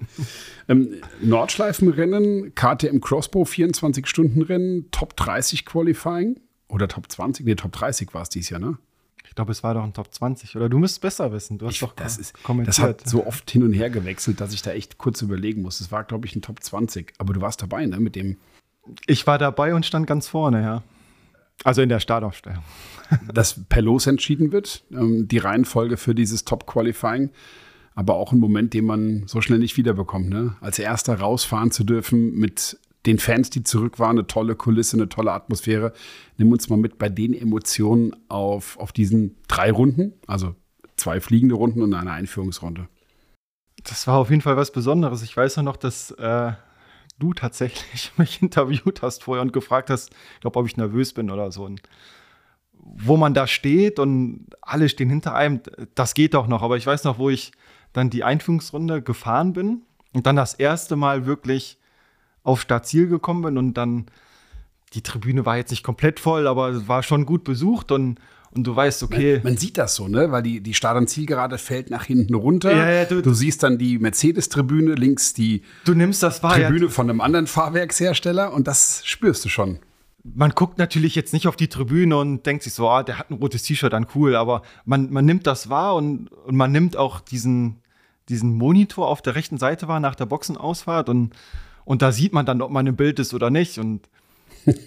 [0.67, 6.39] ähm, Nordschleifenrennen, KTM Crossbow, 24-Stunden-Rennen, Top 30 Qualifying
[6.69, 7.45] oder Top 20?
[7.45, 8.77] Nee, Top 30 war es dieses Jahr, ne?
[9.25, 10.55] Ich glaube, es war doch ein Top 20.
[10.55, 11.57] Oder du müsst besser wissen.
[11.57, 12.79] Du hast Ich, doch das, ist, das kommentiert.
[12.79, 15.79] hat so oft hin und her gewechselt, dass ich da echt kurz überlegen muss.
[15.79, 17.13] Es war, glaube ich, ein Top 20.
[17.17, 17.99] Aber du warst dabei, ne?
[17.99, 18.37] Mit dem,
[19.07, 20.83] ich war dabei und stand ganz vorne, ja.
[21.63, 22.63] Also in der Startaufstellung.
[23.33, 27.29] dass per Los entschieden wird, ähm, die Reihenfolge für dieses Top Qualifying.
[27.95, 30.55] Aber auch ein Moment, den man so schnell nicht wiederbekommt, ne?
[30.61, 35.09] Als erster rausfahren zu dürfen mit den Fans, die zurück waren, eine tolle Kulisse, eine
[35.09, 35.93] tolle Atmosphäre.
[36.37, 40.55] Nimm uns mal mit bei den Emotionen auf, auf diesen drei Runden, also
[40.95, 42.87] zwei fliegende Runden und eine Einführungsrunde.
[43.83, 45.21] Das war auf jeden Fall was Besonderes.
[45.23, 46.53] Ich weiß noch, dass äh,
[47.19, 51.51] du tatsächlich mich interviewt hast vorher und gefragt hast, ich ob ich nervös bin oder
[51.51, 51.65] so.
[51.65, 51.81] Und
[52.71, 55.61] wo man da steht und alle stehen hinter einem,
[55.95, 56.61] das geht doch noch.
[56.61, 57.51] Aber ich weiß noch, wo ich
[57.93, 59.83] dann die Einführungsrunde gefahren bin
[60.13, 61.77] und dann das erste Mal wirklich
[62.43, 64.05] auf Startziel gekommen bin und dann
[64.93, 68.19] die Tribüne war jetzt nicht komplett voll, aber es war schon gut besucht und,
[68.51, 70.31] und du weißt, okay, Man sieht das so, ne?
[70.31, 72.71] Weil die, die Start- und Zielgerade fällt nach hinten runter.
[72.75, 76.59] Ja, ja, du- du, siehst dann die Mercedes-Tribüne, links die du nimmst das wahr.
[76.59, 79.79] ja, Tribüne von einem anderen Fahrwerkshersteller und das spürst du schon.
[80.23, 83.31] man guckt natürlich jetzt nicht auf die Tribüne und denkt sich so, ah, der hat
[83.31, 86.95] ein rotes T-Shirt an, cool, aber man, man nimmt das wahr und, und man nimmt
[86.97, 87.81] auch diesen,
[88.29, 91.33] diesen Monitor auf der rechten Seite wahr nach der Boxenausfahrt und,
[91.85, 93.77] und da sieht man dann, ob man im Bild ist oder nicht.
[93.77, 94.07] Und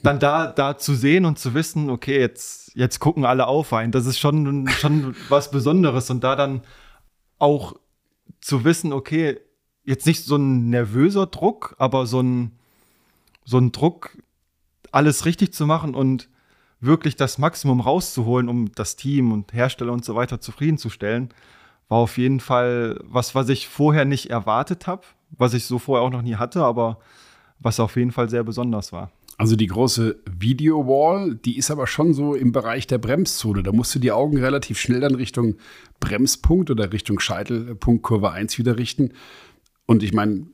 [0.03, 3.92] dann da, da zu sehen und zu wissen, okay, jetzt, jetzt gucken alle auf ein,
[3.92, 6.11] das ist schon, schon was Besonderes.
[6.11, 6.62] Und da dann
[7.38, 7.74] auch
[8.40, 9.38] zu wissen, okay,
[9.84, 12.53] jetzt nicht so ein nervöser Druck, aber so ein,
[13.44, 14.16] so ein Druck,
[14.92, 16.28] alles richtig zu machen und
[16.80, 21.30] wirklich das Maximum rauszuholen, um das Team und Hersteller und so weiter zufriedenzustellen,
[21.88, 26.07] war auf jeden Fall was, was ich vorher nicht erwartet habe, was ich so vorher
[26.07, 26.99] auch noch nie hatte, aber
[27.59, 29.11] was auf jeden Fall sehr besonders war.
[29.39, 33.62] Also die große Video-Wall, die ist aber schon so im Bereich der Bremszone.
[33.62, 35.57] Da musst du die Augen relativ schnell dann Richtung
[36.01, 39.12] Bremspunkt oder Richtung Scheitelpunkt Kurve 1 wieder richten.
[39.85, 40.47] Und ich meine,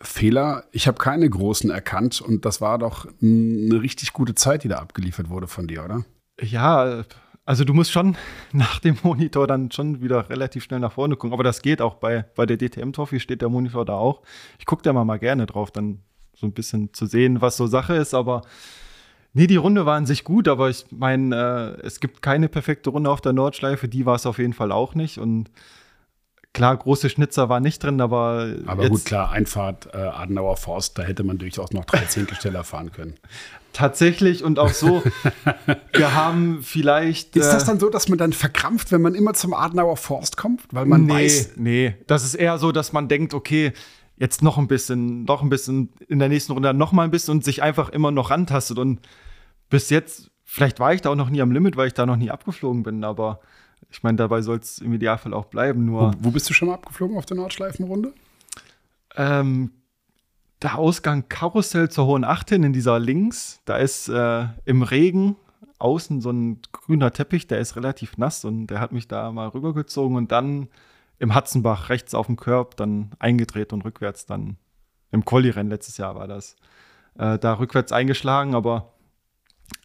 [0.00, 4.68] Fehler, ich habe keine großen erkannt und das war doch eine richtig gute Zeit, die
[4.68, 6.04] da abgeliefert wurde von dir, oder?
[6.40, 7.04] Ja,
[7.44, 8.16] also du musst schon
[8.52, 11.94] nach dem Monitor dann schon wieder relativ schnell nach vorne gucken, aber das geht auch
[11.94, 14.22] bei, bei der DTM-Trophy steht der Monitor da auch.
[14.58, 16.00] Ich gucke da mal, mal gerne drauf, dann
[16.34, 18.42] so ein bisschen zu sehen, was so Sache ist, aber
[19.32, 22.90] nee, die Runde war an sich gut, aber ich meine, äh, es gibt keine perfekte
[22.90, 25.50] Runde auf der Nordschleife, die war es auf jeden Fall auch nicht und
[26.52, 31.02] klar, große Schnitzer war nicht drin, aber Aber gut, klar, Einfahrt äh, Adenauer Forst, da
[31.02, 33.14] hätte man durchaus noch drei Zehntelsteller fahren können.
[33.74, 35.02] Tatsächlich und auch so,
[35.92, 39.34] wir haben vielleicht Ist das äh, dann so, dass man dann verkrampft, wenn man immer
[39.34, 40.62] zum Adenauer Forst kommt?
[40.70, 43.72] Weil man nee, weiß, Nee, das ist eher so, dass man denkt, okay,
[44.16, 47.32] jetzt noch ein bisschen, noch ein bisschen, in der nächsten Runde noch mal ein bisschen
[47.32, 48.78] und sich einfach immer noch rantastet.
[48.78, 49.00] Und
[49.68, 52.16] bis jetzt, vielleicht war ich da auch noch nie am Limit, weil ich da noch
[52.16, 53.40] nie abgeflogen bin, aber
[53.90, 55.86] ich meine, dabei soll es im Idealfall auch bleiben.
[55.92, 58.12] wo, Nur wo bist du schon mal abgeflogen auf der Nordschleifenrunde?
[59.16, 59.70] ähm,
[60.64, 65.36] der Ausgang Karussell zur Hohen Acht hin in dieser links, da ist äh, im Regen
[65.78, 69.48] außen so ein grüner Teppich, der ist relativ nass und der hat mich da mal
[69.48, 70.68] rübergezogen und dann
[71.18, 74.56] im Hatzenbach rechts auf dem Körb dann eingedreht und rückwärts dann
[75.10, 76.56] im Quali-Rennen letztes Jahr war das.
[77.16, 78.94] Äh, da rückwärts eingeschlagen, aber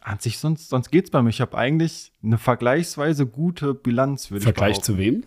[0.00, 1.30] an sich sonst, sonst geht's bei mir.
[1.30, 5.24] Ich habe eigentlich eine vergleichsweise gute Bilanz, würde ich Vergleich zu wem?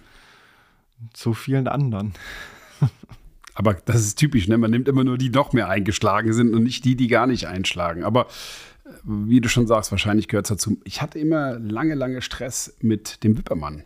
[1.14, 2.14] zu vielen anderen.
[3.54, 4.58] Aber das ist typisch, ne?
[4.58, 7.28] Man nimmt immer nur die, die noch mehr eingeschlagen sind und nicht die, die gar
[7.28, 8.04] nicht einschlagen.
[8.04, 8.28] Aber
[8.86, 10.80] äh, wie du schon sagst, wahrscheinlich gehört es dazu.
[10.84, 13.84] Ich hatte immer lange, lange Stress mit dem Wippermann.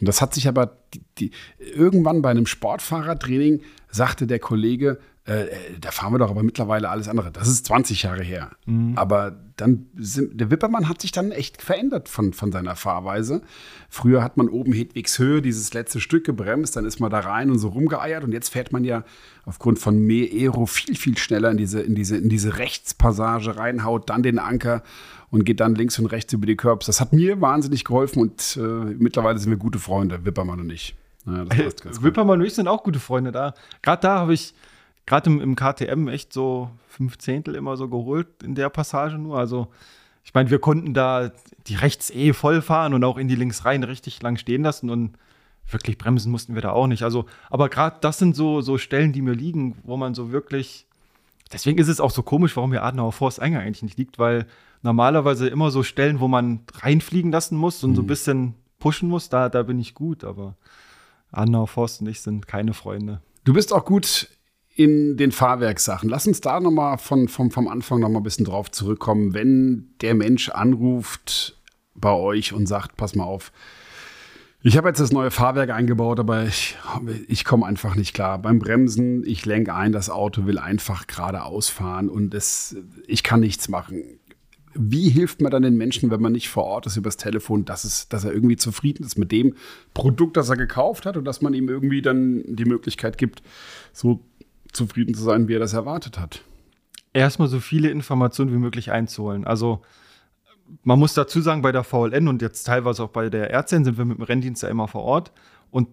[0.00, 3.60] Und das hat sich aber die, die, irgendwann bei einem Sportfahrertraining
[3.90, 4.98] sagte der Kollege,
[5.30, 5.46] Äh,
[5.80, 7.30] da fahren wir doch aber mittlerweile alles andere.
[7.30, 8.50] Das ist 20 Jahre her.
[8.66, 8.98] Mhm.
[8.98, 13.42] Aber dann sind, der Wippermann hat sich dann echt verändert von, von seiner Fahrweise.
[13.88, 17.60] Früher hat man oben Hedwigshöhe dieses letzte Stück gebremst, dann ist man da rein und
[17.60, 19.04] so rumgeeiert und jetzt fährt man ja
[19.44, 24.10] aufgrund von mehr Aero viel, viel schneller in diese, in diese, in diese Rechtspassage reinhaut,
[24.10, 24.82] dann den Anker
[25.30, 26.86] und geht dann links und rechts über die Curbs.
[26.86, 30.96] Das hat mir wahnsinnig geholfen und äh, mittlerweile sind wir gute Freunde, Wippermann und ich.
[31.24, 31.44] Ja,
[32.00, 33.54] Wippermann und ich sind auch gute Freunde da.
[33.82, 34.54] Gerade da habe ich
[35.10, 39.38] gerade im, im, KTM echt so fünf Zehntel immer so geholt in der Passage nur.
[39.38, 39.66] Also
[40.22, 41.32] ich meine, wir konnten da
[41.66, 44.88] die rechts eh voll fahren und auch in die links rein richtig lang stehen lassen
[44.88, 45.16] und
[45.68, 47.02] wirklich bremsen mussten wir da auch nicht.
[47.02, 50.86] Also, aber gerade das sind so, so Stellen, die mir liegen, wo man so wirklich.
[51.52, 54.46] Deswegen ist es auch so komisch, warum mir Adenauer Forst Eingang eigentlich nicht liegt, weil
[54.82, 57.94] normalerweise immer so Stellen, wo man reinfliegen lassen muss und mhm.
[57.96, 58.08] so ein mhm.
[58.08, 60.54] bisschen pushen muss, da, da bin ich gut, aber
[61.32, 63.20] Adenauer Forst und ich sind keine Freunde.
[63.42, 64.28] Du bist auch gut
[64.80, 66.08] in den Fahrwerkssachen.
[66.08, 69.34] Lass uns da nochmal von, vom, vom Anfang nochmal ein bisschen drauf zurückkommen.
[69.34, 71.60] Wenn der Mensch anruft
[71.94, 73.52] bei euch und sagt, pass mal auf,
[74.62, 76.78] ich habe jetzt das neue Fahrwerk eingebaut, aber ich,
[77.28, 78.38] ich komme einfach nicht klar.
[78.38, 82.74] Beim Bremsen, ich lenke ein, das Auto will einfach geradeaus fahren und es,
[83.06, 84.02] ich kann nichts machen.
[84.72, 87.84] Wie hilft man dann den Menschen, wenn man nicht vor Ort ist, übers Telefon, dass,
[87.84, 89.56] es, dass er irgendwie zufrieden ist mit dem
[89.92, 93.42] Produkt, das er gekauft hat und dass man ihm irgendwie dann die Möglichkeit gibt,
[93.92, 94.24] so
[94.72, 96.42] zufrieden zu sein, wie er das erwartet hat?
[97.12, 99.44] Erstmal so viele Informationen wie möglich einzuholen.
[99.44, 99.82] Also
[100.84, 103.98] man muss dazu sagen, bei der VLN und jetzt teilweise auch bei der RZN sind
[103.98, 105.32] wir mit dem Renndienst ja immer vor Ort.
[105.70, 105.88] Und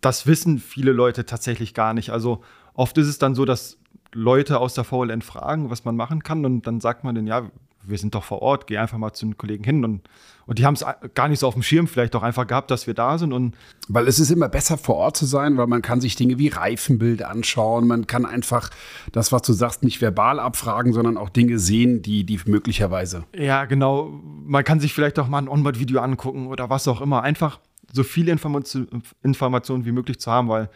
[0.00, 2.10] das wissen viele Leute tatsächlich gar nicht.
[2.10, 2.42] Also
[2.74, 3.78] oft ist es dann so, dass
[4.12, 6.44] Leute aus der VLN fragen, was man machen kann.
[6.44, 7.50] Und dann sagt man denen, ja,
[7.82, 9.84] wir sind doch vor Ort, geh einfach mal zu den Kollegen hin.
[9.84, 10.02] Und,
[10.50, 10.84] und die haben es
[11.14, 13.32] gar nicht so auf dem Schirm vielleicht auch einfach gehabt, dass wir da sind.
[13.32, 13.54] Und
[13.86, 16.48] weil es ist immer besser vor Ort zu sein, weil man kann sich Dinge wie
[16.48, 17.86] Reifenbild anschauen.
[17.86, 18.70] Man kann einfach
[19.12, 23.22] das, was du sagst, nicht verbal abfragen, sondern auch Dinge sehen, die, die möglicherweise.
[23.32, 24.20] Ja, genau.
[24.44, 27.22] Man kann sich vielleicht auch mal ein Onboard-Video angucken oder was auch immer.
[27.22, 27.60] Einfach
[27.92, 30.68] so viele Informationen wie möglich zu haben, weil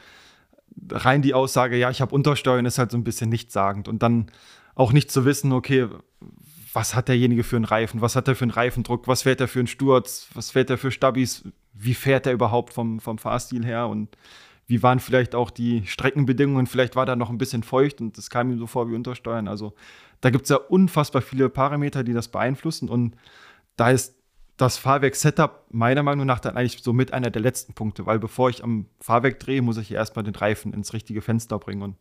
[0.88, 3.88] rein die Aussage, ja, ich habe Untersteuern, ist halt so ein bisschen nichtssagend.
[3.88, 4.26] Und dann
[4.76, 5.88] auch nicht zu wissen, okay,
[6.74, 9.46] was hat derjenige für einen Reifen, was hat er für einen Reifendruck, was fährt er
[9.46, 13.64] für einen Sturz, was fährt er für Stabis, wie fährt er überhaupt vom, vom Fahrstil
[13.64, 13.86] her?
[13.86, 14.16] Und
[14.66, 18.28] wie waren vielleicht auch die Streckenbedingungen, vielleicht war da noch ein bisschen feucht und das
[18.28, 19.46] kam ihm so vor wie Untersteuern.
[19.46, 19.74] Also
[20.20, 22.88] da gibt es ja unfassbar viele Parameter, die das beeinflussen.
[22.88, 23.14] Und
[23.76, 24.16] da ist
[24.56, 28.50] das Fahrwerk-Setup meiner Meinung nach dann eigentlich so mit einer der letzten Punkte, weil bevor
[28.50, 31.82] ich am Fahrwerk drehe, muss ich erstmal den Reifen ins richtige Fenster bringen.
[31.82, 31.96] Und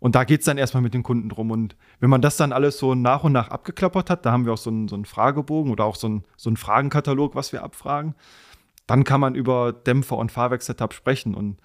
[0.00, 1.50] und da geht es dann erstmal mit den Kunden drum.
[1.50, 4.52] Und wenn man das dann alles so nach und nach abgeklappert hat, da haben wir
[4.52, 7.62] auch so einen, so einen Fragebogen oder auch so einen, so einen Fragenkatalog, was wir
[7.62, 8.14] abfragen,
[8.86, 11.34] dann kann man über Dämpfer und Fahrwerksetup sprechen.
[11.34, 11.58] Und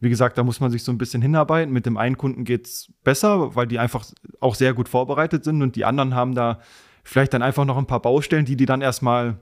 [0.00, 1.72] wie gesagt, da muss man sich so ein bisschen hinarbeiten.
[1.72, 4.04] Mit dem einen Kunden geht es besser, weil die einfach
[4.40, 6.60] auch sehr gut vorbereitet sind und die anderen haben da
[7.04, 9.38] vielleicht dann einfach noch ein paar Baustellen, die die dann erstmal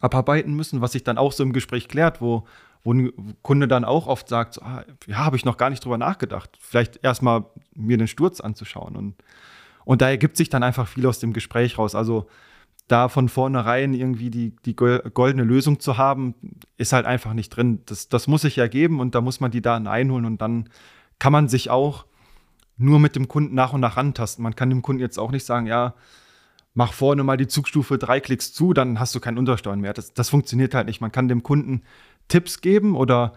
[0.00, 2.46] abarbeiten müssen, was sich dann auch so im Gespräch klärt, wo,
[2.84, 5.84] wo ein Kunde dann auch oft sagt, so, ah, ja, habe ich noch gar nicht
[5.84, 8.96] drüber nachgedacht, vielleicht erstmal mir den Sturz anzuschauen.
[8.96, 9.14] Und,
[9.84, 11.94] und da ergibt sich dann einfach viel aus dem Gespräch raus.
[11.94, 12.28] Also
[12.88, 16.34] da von vornherein irgendwie die, die goldene Lösung zu haben,
[16.78, 17.82] ist halt einfach nicht drin.
[17.86, 20.70] Das, das muss sich ergeben und da muss man die Daten einholen und dann
[21.18, 22.06] kann man sich auch
[22.78, 24.42] nur mit dem Kunden nach und nach rantasten.
[24.42, 25.94] Man kann dem Kunden jetzt auch nicht sagen, ja,
[26.74, 29.92] mach vorne mal die Zugstufe drei Klicks zu, dann hast du keinen Untersteuern mehr.
[29.92, 31.00] Das, das funktioniert halt nicht.
[31.00, 31.82] Man kann dem Kunden
[32.28, 33.32] Tipps geben oder,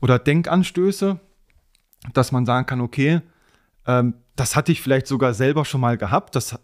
[0.00, 1.18] oder Denkanstöße,
[2.12, 3.20] dass man sagen kann, okay,
[3.86, 6.58] ähm, das hatte ich vielleicht sogar selber schon mal gehabt, das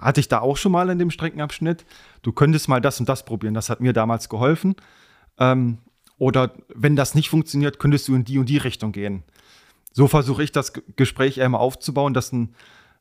[0.00, 1.86] hatte ich da auch schon mal in dem Streckenabschnitt.
[2.22, 4.76] Du könntest mal das und das probieren, das hat mir damals geholfen.
[5.38, 5.78] Ähm,
[6.18, 9.22] oder wenn das nicht funktioniert, könntest du in die und die Richtung gehen.
[9.92, 12.54] So versuche ich das Gespräch eher mal aufzubauen, dass ein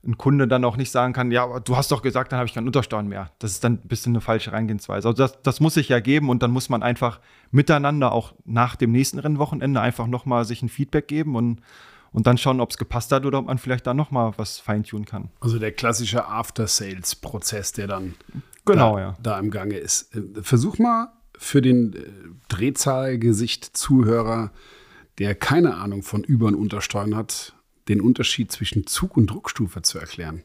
[0.06, 2.54] ein Kunde dann auch nicht sagen kann, ja, du hast doch gesagt, dann habe ich
[2.54, 3.32] keinen Untersteuern mehr.
[3.40, 5.08] Das ist dann ein bisschen eine falsche Reingehensweise.
[5.08, 7.20] Also das, das muss sich ja geben und dann muss man einfach
[7.52, 11.62] miteinander auch nach dem nächsten Rennwochenende einfach nochmal sich ein Feedback geben und,
[12.12, 15.06] und dann schauen, ob es gepasst hat oder ob man vielleicht da nochmal was feintunen
[15.06, 15.30] kann.
[15.42, 18.16] Also der klassische After-Sales-Prozess, der dann
[18.66, 19.18] genau, da, ja.
[19.22, 20.16] da im Gange ist.
[20.16, 22.04] Äh, versuch mal für den äh,
[22.50, 24.52] Drehzahlgesicht-Zuhörer,
[25.20, 27.54] der keine Ahnung von Über- und Untersteuern hat,
[27.90, 30.44] den Unterschied zwischen Zug- und Druckstufe zu erklären.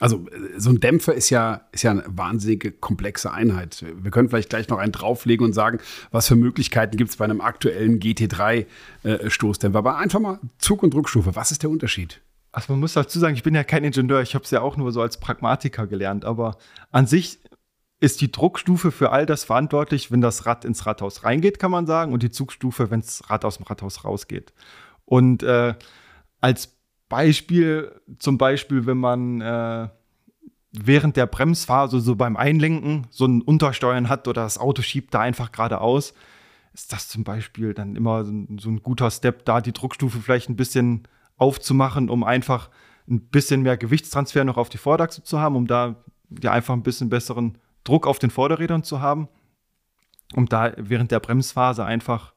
[0.00, 3.84] Also äh, so ein Dämpfer ist ja, ist ja eine wahnsinnige komplexe Einheit.
[3.96, 5.78] Wir können vielleicht gleich noch einen drauflegen und sagen,
[6.10, 9.74] was für Möglichkeiten gibt es bei einem aktuellen GT3-Stoßdämpfer.
[9.74, 12.20] Äh, Aber einfach mal Zug- und Druckstufe, was ist der Unterschied?
[12.52, 14.76] Also man muss dazu sagen, ich bin ja kein Ingenieur, ich habe es ja auch
[14.76, 16.24] nur so als Pragmatiker gelernt.
[16.24, 16.56] Aber
[16.92, 17.40] an sich
[18.00, 21.86] ist die Druckstufe für all das verantwortlich, wenn das Rad ins Rathaus reingeht, kann man
[21.86, 24.52] sagen, und die Zugstufe, wenn das Rad aus dem Rathaus rausgeht.
[25.04, 25.74] Und äh,
[26.44, 26.76] als
[27.08, 29.88] Beispiel, zum Beispiel, wenn man äh,
[30.72, 35.20] während der Bremsphase, so beim Einlenken, so ein Untersteuern hat oder das Auto schiebt da
[35.20, 36.12] einfach geradeaus,
[36.74, 40.56] ist das zum Beispiel dann immer so ein, guter Step, da die Druckstufe vielleicht ein
[40.56, 42.68] bisschen aufzumachen, um einfach
[43.08, 45.96] ein bisschen mehr Gewichtstransfer noch auf die Vorderachse zu haben, um da
[46.42, 49.28] ja einfach ein bisschen besseren Druck auf den Vorderrädern zu haben,
[50.34, 52.33] um da während der Bremsphase einfach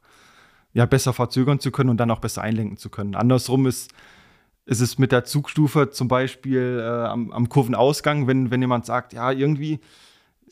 [0.74, 3.16] ja besser verzögern zu können und dann auch besser einlenken zu können.
[3.16, 3.92] Andersrum ist,
[4.66, 9.14] ist es mit der Zugstufe zum Beispiel äh, am, am, Kurvenausgang, wenn, wenn jemand sagt,
[9.14, 9.80] ja, irgendwie,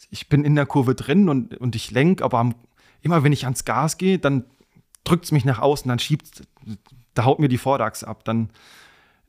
[0.10, 2.56] ich bin in der Kurve drin und, und ich lenke, aber am,
[3.02, 4.46] immer wenn ich ans Gas gehe, dann
[5.04, 6.44] drückt es mich nach außen, dann schiebt,
[7.14, 8.26] da haut mir die Vorderachse ab.
[8.26, 8.50] Dann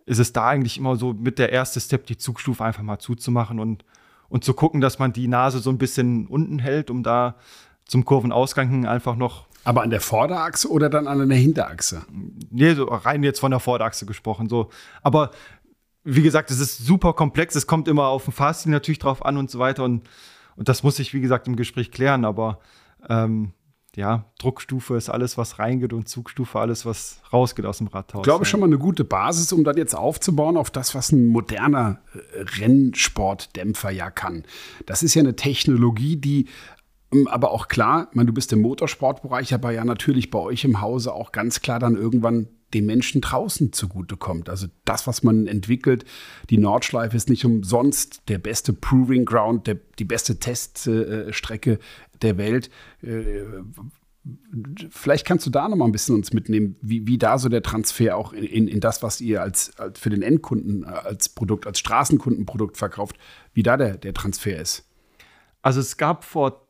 [0.07, 3.61] ist es da eigentlich immer so mit der erste Step, die Zugstufe einfach mal zuzumachen
[3.61, 3.85] und,
[4.29, 7.37] und zu gucken, dass man die Nase so ein bisschen unten hält, um da
[7.85, 9.47] zum Kurvenausgang einfach noch.
[9.67, 12.03] Aber an der Vorderachse oder dann an der Hinterachse?
[12.51, 14.49] Nee, so rein jetzt von der Vorderachse gesprochen.
[14.49, 14.71] So.
[15.03, 15.33] Aber
[16.05, 17.57] wie gesagt, es ist super komplex.
[17.57, 19.83] Es kommt immer auf den Fahrstil natürlich drauf an und so weiter.
[19.83, 20.09] Und,
[20.55, 22.25] und das muss ich, wie gesagt, im Gespräch klären.
[22.25, 22.61] Aber
[23.09, 23.55] ähm,
[23.97, 28.21] ja, Druckstufe ist alles, was reingeht und Zugstufe alles, was rausgeht aus dem Radhaus.
[28.21, 31.27] Ich glaube, schon mal eine gute Basis, um dann jetzt aufzubauen auf das, was ein
[31.27, 34.45] moderner äh, Rennsportdämpfer ja kann.
[34.85, 36.47] Das ist ja eine Technologie, die
[37.27, 41.13] aber auch klar, meine, du bist im Motorsportbereich, aber ja natürlich bei euch im Hause
[41.13, 44.49] auch ganz klar dann irgendwann den Menschen draußen zugutekommt.
[44.49, 46.05] Also das, was man entwickelt,
[46.51, 51.79] die Nordschleife ist nicht umsonst der beste Proving Ground, der, die beste Teststrecke
[52.23, 52.71] der Welt.
[53.03, 53.43] Äh,
[54.91, 57.63] vielleicht kannst du da noch mal ein bisschen uns mitnehmen, wie, wie da so der
[57.63, 61.29] Transfer auch in, in, in das, was ihr als, als, für den Endkunden äh, als
[61.29, 63.17] Produkt, als Straßenkundenprodukt verkauft,
[63.55, 64.85] wie da der, der Transfer ist.
[65.63, 66.66] Also es gab vor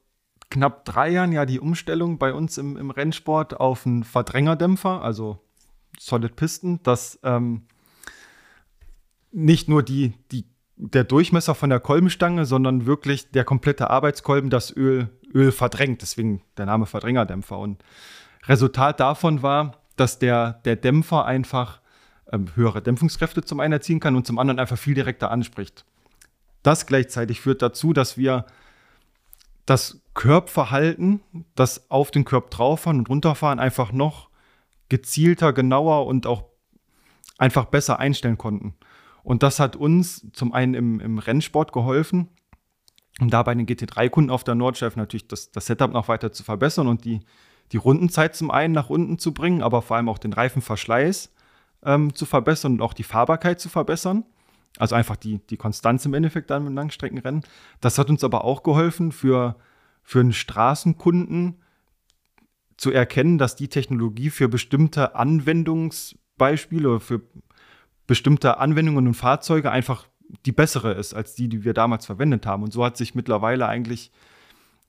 [0.50, 5.38] knapp drei Jahren ja die Umstellung bei uns im, im Rennsport auf einen Verdrängerdämpfer, also
[5.98, 7.62] Solid Piston, dass ähm,
[9.32, 10.44] nicht nur die, die,
[10.76, 16.02] der Durchmesser von der Kolbenstange, sondern wirklich der komplette Arbeitskolben das Öl, Öl verdrängt.
[16.02, 17.58] Deswegen der Name Verdrängerdämpfer.
[17.58, 17.82] Und
[18.44, 21.80] Resultat davon war, dass der, der Dämpfer einfach
[22.32, 25.84] ähm, höhere Dämpfungskräfte zum einen erzielen kann und zum anderen einfach viel direkter anspricht.
[26.62, 28.46] Das gleichzeitig führt dazu, dass wir
[29.66, 31.20] das Körbverhalten,
[31.54, 34.30] das auf den Körb drauffahren und runterfahren, einfach noch
[34.88, 36.44] gezielter, genauer und auch
[37.38, 38.74] einfach besser einstellen konnten.
[39.22, 42.28] Und das hat uns zum einen im, im Rennsport geholfen,
[43.20, 46.44] um da bei den GT3-Kunden auf der Nordschleife natürlich das, das Setup noch weiter zu
[46.44, 47.20] verbessern und die,
[47.72, 51.30] die Rundenzeit zum einen nach unten zu bringen, aber vor allem auch den Reifenverschleiß
[51.84, 54.24] ähm, zu verbessern und auch die Fahrbarkeit zu verbessern.
[54.78, 57.42] Also einfach die, die Konstanz im Endeffekt dann mit Langstreckenrennen.
[57.80, 59.56] Das hat uns aber auch geholfen für,
[60.06, 61.56] für einen Straßenkunden
[62.76, 67.22] zu erkennen, dass die Technologie für bestimmte Anwendungsbeispiele für
[68.06, 70.06] bestimmte Anwendungen und Fahrzeuge einfach
[70.44, 72.62] die bessere ist als die, die wir damals verwendet haben.
[72.62, 74.12] Und so hat sich mittlerweile eigentlich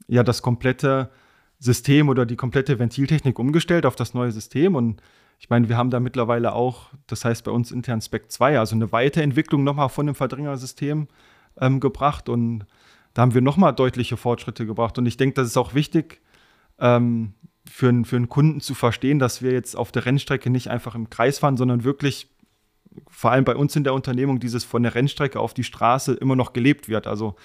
[0.07, 1.09] ja das komplette
[1.57, 4.75] System oder die komplette Ventiltechnik umgestellt auf das neue System.
[4.75, 5.01] Und
[5.39, 8.75] ich meine, wir haben da mittlerweile auch, das heißt bei uns intern Spec 2, also
[8.75, 11.07] eine Weiterentwicklung nochmal von dem Verdrängersystem
[11.59, 12.29] ähm, gebracht.
[12.29, 12.67] Und
[13.17, 14.99] da haben wir nochmal deutliche Fortschritte gebracht.
[14.99, 16.21] Und ich denke, das ist auch wichtig
[16.77, 17.33] ähm,
[17.67, 21.09] für, für einen Kunden zu verstehen, dass wir jetzt auf der Rennstrecke nicht einfach im
[21.09, 22.29] Kreis fahren, sondern wirklich
[23.09, 26.35] vor allem bei uns in der Unternehmung dieses von der Rennstrecke auf die Straße immer
[26.35, 27.07] noch gelebt wird.
[27.07, 27.35] Also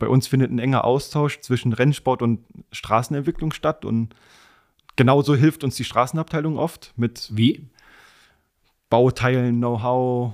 [0.00, 2.40] bei uns findet ein enger Austausch zwischen Rennsport und
[2.72, 4.16] Straßenentwicklung statt und
[4.96, 7.68] genauso hilft uns die Straßenabteilung oft mit wie
[8.88, 10.32] Bauteilen, Know-how,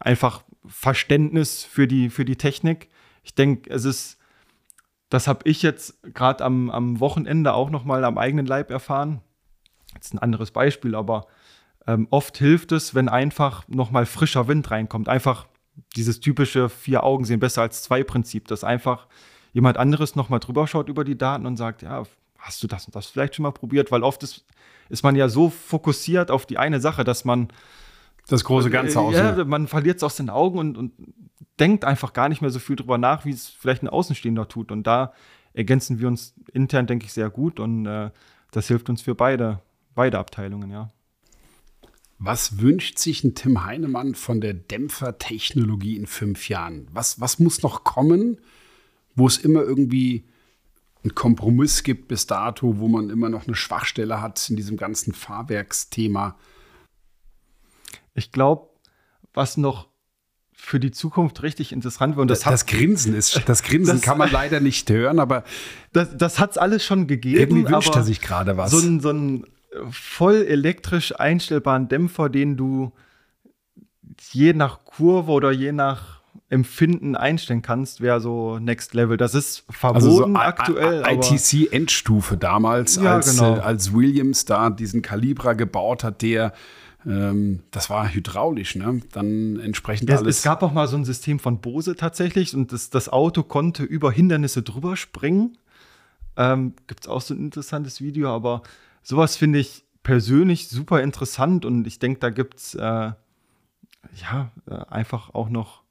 [0.00, 2.88] einfach Verständnis für die, für die Technik.
[3.22, 4.16] Ich denke, es ist,
[5.10, 9.20] das habe ich jetzt gerade am, am Wochenende auch noch mal am eigenen Leib erfahren.
[9.94, 11.26] Jetzt ein anderes Beispiel, aber
[11.86, 15.08] ähm, oft hilft es, wenn einfach nochmal frischer Wind reinkommt.
[15.08, 15.46] Einfach
[15.96, 19.08] dieses typische vier Augen sehen besser als zwei Prinzip, dass einfach
[19.52, 22.04] jemand anderes nochmal drüber schaut über die Daten und sagt, ja,
[22.38, 23.90] hast du das und das vielleicht schon mal probiert?
[23.90, 24.46] Weil oft ist,
[24.88, 27.48] ist man ja so fokussiert auf die eine Sache, dass man
[28.30, 29.14] das große Ganze äh, aus.
[29.14, 30.92] Ja, man verliert es aus den Augen und, und
[31.58, 34.72] denkt einfach gar nicht mehr so viel drüber nach, wie es vielleicht ein Außenstehender tut.
[34.72, 35.12] Und da
[35.52, 38.10] ergänzen wir uns intern, denke ich, sehr gut und äh,
[38.52, 39.60] das hilft uns für beide,
[39.94, 40.90] beide Abteilungen, ja.
[42.18, 46.86] Was wünscht sich ein Tim Heinemann von der Dämpfertechnologie in fünf Jahren?
[46.92, 48.38] Was, was muss noch kommen,
[49.14, 50.24] wo es immer irgendwie
[51.02, 55.14] einen Kompromiss gibt bis dato, wo man immer noch eine Schwachstelle hat in diesem ganzen
[55.14, 56.36] Fahrwerksthema?
[58.14, 58.68] Ich glaube,
[59.32, 59.88] was noch
[60.52, 62.22] für die Zukunft richtig interessant wird.
[62.22, 65.44] Und das, das, das Grinsen ist, das Grinsen das, kann man leider nicht hören, aber
[65.92, 67.38] das, das hat es alles schon gegeben.
[67.38, 68.70] Irgendwie wünscht er sich gerade was.
[68.70, 69.46] So ein, so ein
[69.90, 72.92] voll elektrisch einstellbaren Dämpfer, den du
[74.32, 79.16] je nach Kurve oder je nach Empfinden einstellen kannst, wäre so Next Level.
[79.16, 81.04] Das ist verboten also so aktuell.
[81.06, 83.56] ITC-Endstufe damals, ja, als, genau.
[83.56, 86.52] äh, als Williams da diesen Kalibra gebaut hat, der
[87.06, 89.00] ähm, das war hydraulisch, ne?
[89.12, 90.38] Dann entsprechend ja, alles.
[90.38, 93.84] Es gab auch mal so ein System von Bose tatsächlich und das, das Auto konnte
[93.84, 95.56] über Hindernisse drüber springen.
[96.36, 98.62] Ähm, Gibt es auch so ein interessantes Video, aber
[99.02, 104.74] sowas finde ich persönlich super interessant und ich denke, da gibt es äh, ja äh,
[104.88, 105.82] einfach auch noch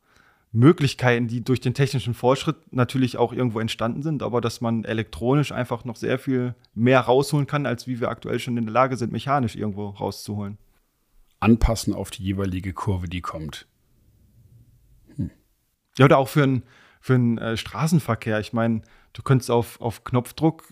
[0.52, 5.52] Möglichkeiten, die durch den technischen Fortschritt natürlich auch irgendwo entstanden sind, aber dass man elektronisch
[5.52, 8.98] einfach noch sehr viel mehr rausholen kann, als wie wir aktuell schon in der Lage
[8.98, 10.58] sind, mechanisch irgendwo rauszuholen.
[11.40, 13.68] Anpassen auf die jeweilige Kurve, die kommt.
[15.16, 15.32] Hm.
[15.98, 16.64] Ja, oder auch für einen
[17.02, 18.40] für äh, Straßenverkehr.
[18.40, 18.82] Ich meine,
[19.14, 20.64] du könntest auf, auf Knopfdruck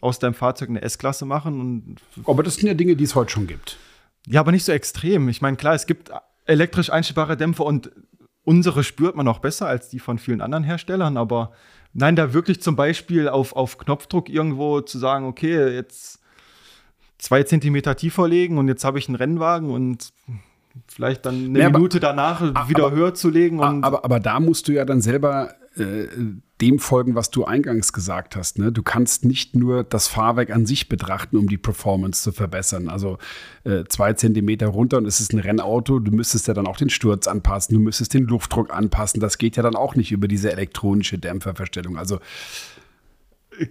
[0.00, 1.60] aus deinem Fahrzeug eine S-Klasse machen.
[1.60, 1.96] Und
[2.26, 3.78] aber das sind ja Dinge, die es heute schon gibt.
[4.26, 5.28] Ja, aber nicht so extrem.
[5.28, 6.10] Ich meine, klar, es gibt
[6.46, 7.90] elektrisch einstellbare Dämpfer und
[8.42, 11.52] unsere spürt man auch besser als die von vielen anderen Herstellern, aber
[11.92, 16.20] nein, da wirklich zum Beispiel auf, auf Knopfdruck irgendwo zu sagen, okay, jetzt
[17.26, 20.12] zwei Zentimeter tiefer legen und jetzt habe ich einen Rennwagen und
[20.86, 23.60] vielleicht dann eine ja, Minute aber, danach wieder aber, höher zu legen.
[23.60, 26.06] aber, aber da musst du ja dann selber äh,
[26.60, 28.60] dem folgen, was du eingangs gesagt hast.
[28.60, 28.70] Ne?
[28.70, 32.88] Du kannst nicht nur das Fahrwerk an sich betrachten, um die Performance zu verbessern.
[32.88, 33.18] Also
[33.64, 35.98] äh, zwei Zentimeter runter und es ist ein Rennauto.
[35.98, 39.20] Du müsstest ja dann auch den Sturz anpassen, du müsstest den Luftdruck anpassen.
[39.20, 41.98] Das geht ja dann auch nicht über diese elektronische Dämpferverstellung.
[41.98, 42.20] Also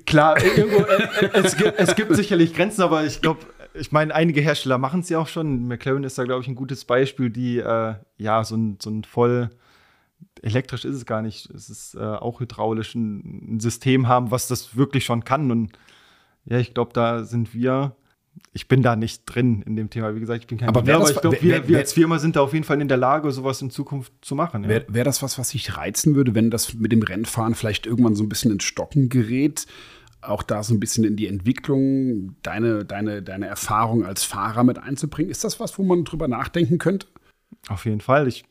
[0.06, 4.42] Klar, irgendwo, äh, es, gibt, es gibt sicherlich Grenzen, aber ich glaube, ich meine, einige
[4.42, 5.68] Hersteller machen es ja auch schon.
[5.68, 9.04] McLaren ist da, glaube ich, ein gutes Beispiel, die äh, ja so ein, so ein
[9.04, 9.50] voll
[10.42, 11.50] elektrisch ist es gar nicht.
[11.52, 15.52] Es ist äh, auch hydraulisch ein, ein, System haben, was das wirklich schon kann.
[15.52, 15.78] Und
[16.46, 17.96] ja, ich glaube, da sind wir.
[18.54, 20.16] Ich bin da nicht drin in dem Thema.
[20.16, 22.36] Wie gesagt, ich bin kein aber, Ingenieur, aber ich glaube, wir, wir, als Firma sind
[22.36, 24.64] da auf jeden Fall in der Lage, sowas in Zukunft zu machen.
[24.64, 24.70] Ja.
[24.70, 28.16] Wäre wär das was, was sich reizen würde, wenn das mit dem Rennfahren vielleicht irgendwann
[28.16, 29.66] so ein bisschen ins Stocken gerät?
[30.22, 34.80] Auch da so ein bisschen in die Entwicklung, deine, deine, deine Erfahrung als Fahrer mit
[34.80, 35.30] einzubringen.
[35.30, 37.08] Ist das was, wo man drüber nachdenken könnte?
[37.68, 38.28] Auf jeden Fall.
[38.28, 38.44] Ich,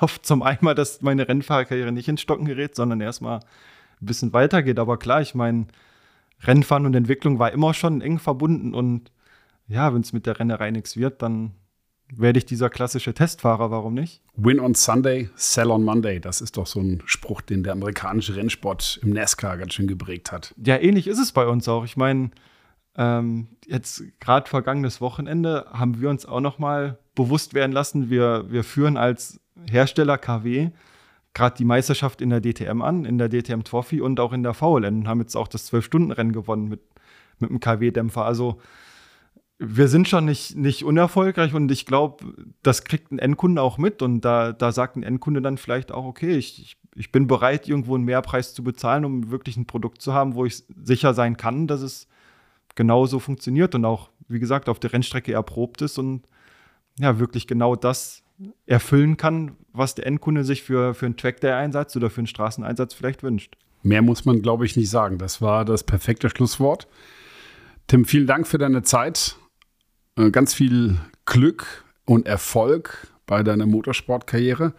[0.00, 4.78] hoffe zum einen dass meine Rennfahrerkarriere nicht ins Stocken gerät, sondern erstmal ein bisschen weitergeht.
[4.78, 5.66] Aber klar, ich meine,
[6.40, 9.10] Rennfahren und Entwicklung war immer schon eng verbunden und
[9.66, 11.52] ja, wenn es mit der Rennerei nichts wird, dann
[12.12, 14.22] werde ich dieser klassische Testfahrer, warum nicht?
[14.36, 16.20] Win on Sunday, sell on Monday.
[16.20, 20.30] Das ist doch so ein Spruch, den der amerikanische Rennsport im NASCAR ganz schön geprägt
[20.30, 20.54] hat.
[20.62, 21.84] Ja, ähnlich ist es bei uns auch.
[21.84, 22.30] Ich meine,
[22.96, 28.50] ähm, jetzt gerade vergangenes Wochenende haben wir uns auch noch mal bewusst werden lassen, wir,
[28.50, 30.70] wir führen als Hersteller KW
[31.34, 34.54] gerade die Meisterschaft in der DTM an, in der DTM Trophy und auch in der
[34.54, 36.80] VLN und haben jetzt auch das 12-Stunden-Rennen gewonnen mit,
[37.40, 38.24] mit einem KW-Dämpfer.
[38.24, 38.60] Also
[39.58, 42.24] wir sind schon nicht, nicht unerfolgreich und ich glaube,
[42.62, 46.04] das kriegt ein Endkunde auch mit und da, da sagt ein Endkunde dann vielleicht auch,
[46.04, 50.12] okay, ich, ich bin bereit, irgendwo einen Mehrpreis zu bezahlen, um wirklich ein Produkt zu
[50.12, 52.08] haben, wo ich sicher sein kann, dass es
[52.74, 56.22] genauso funktioniert und auch, wie gesagt, auf der Rennstrecke erprobt ist und
[56.98, 58.23] ja, wirklich genau das
[58.66, 63.22] erfüllen kann, was der Endkunde sich für, für einen Trackday-Einsatz oder für einen Straßeneinsatz vielleicht
[63.22, 63.56] wünscht.
[63.82, 65.18] Mehr muss man, glaube ich, nicht sagen.
[65.18, 66.88] Das war das perfekte Schlusswort.
[67.86, 69.36] Tim, vielen Dank für deine Zeit.
[70.16, 74.74] Äh, ganz viel Glück und Erfolg bei deiner Motorsportkarriere.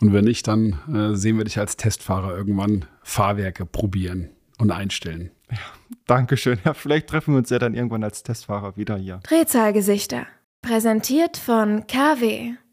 [0.00, 5.30] Und wenn nicht, dann äh, sehen wir dich als Testfahrer irgendwann Fahrwerke probieren und einstellen.
[5.50, 5.58] Ja,
[6.06, 6.58] Dankeschön.
[6.64, 9.20] Ja, vielleicht treffen wir uns ja dann irgendwann als Testfahrer wieder hier.
[9.22, 10.26] Drehzahlgesichter.
[10.60, 12.56] Präsentiert von KW.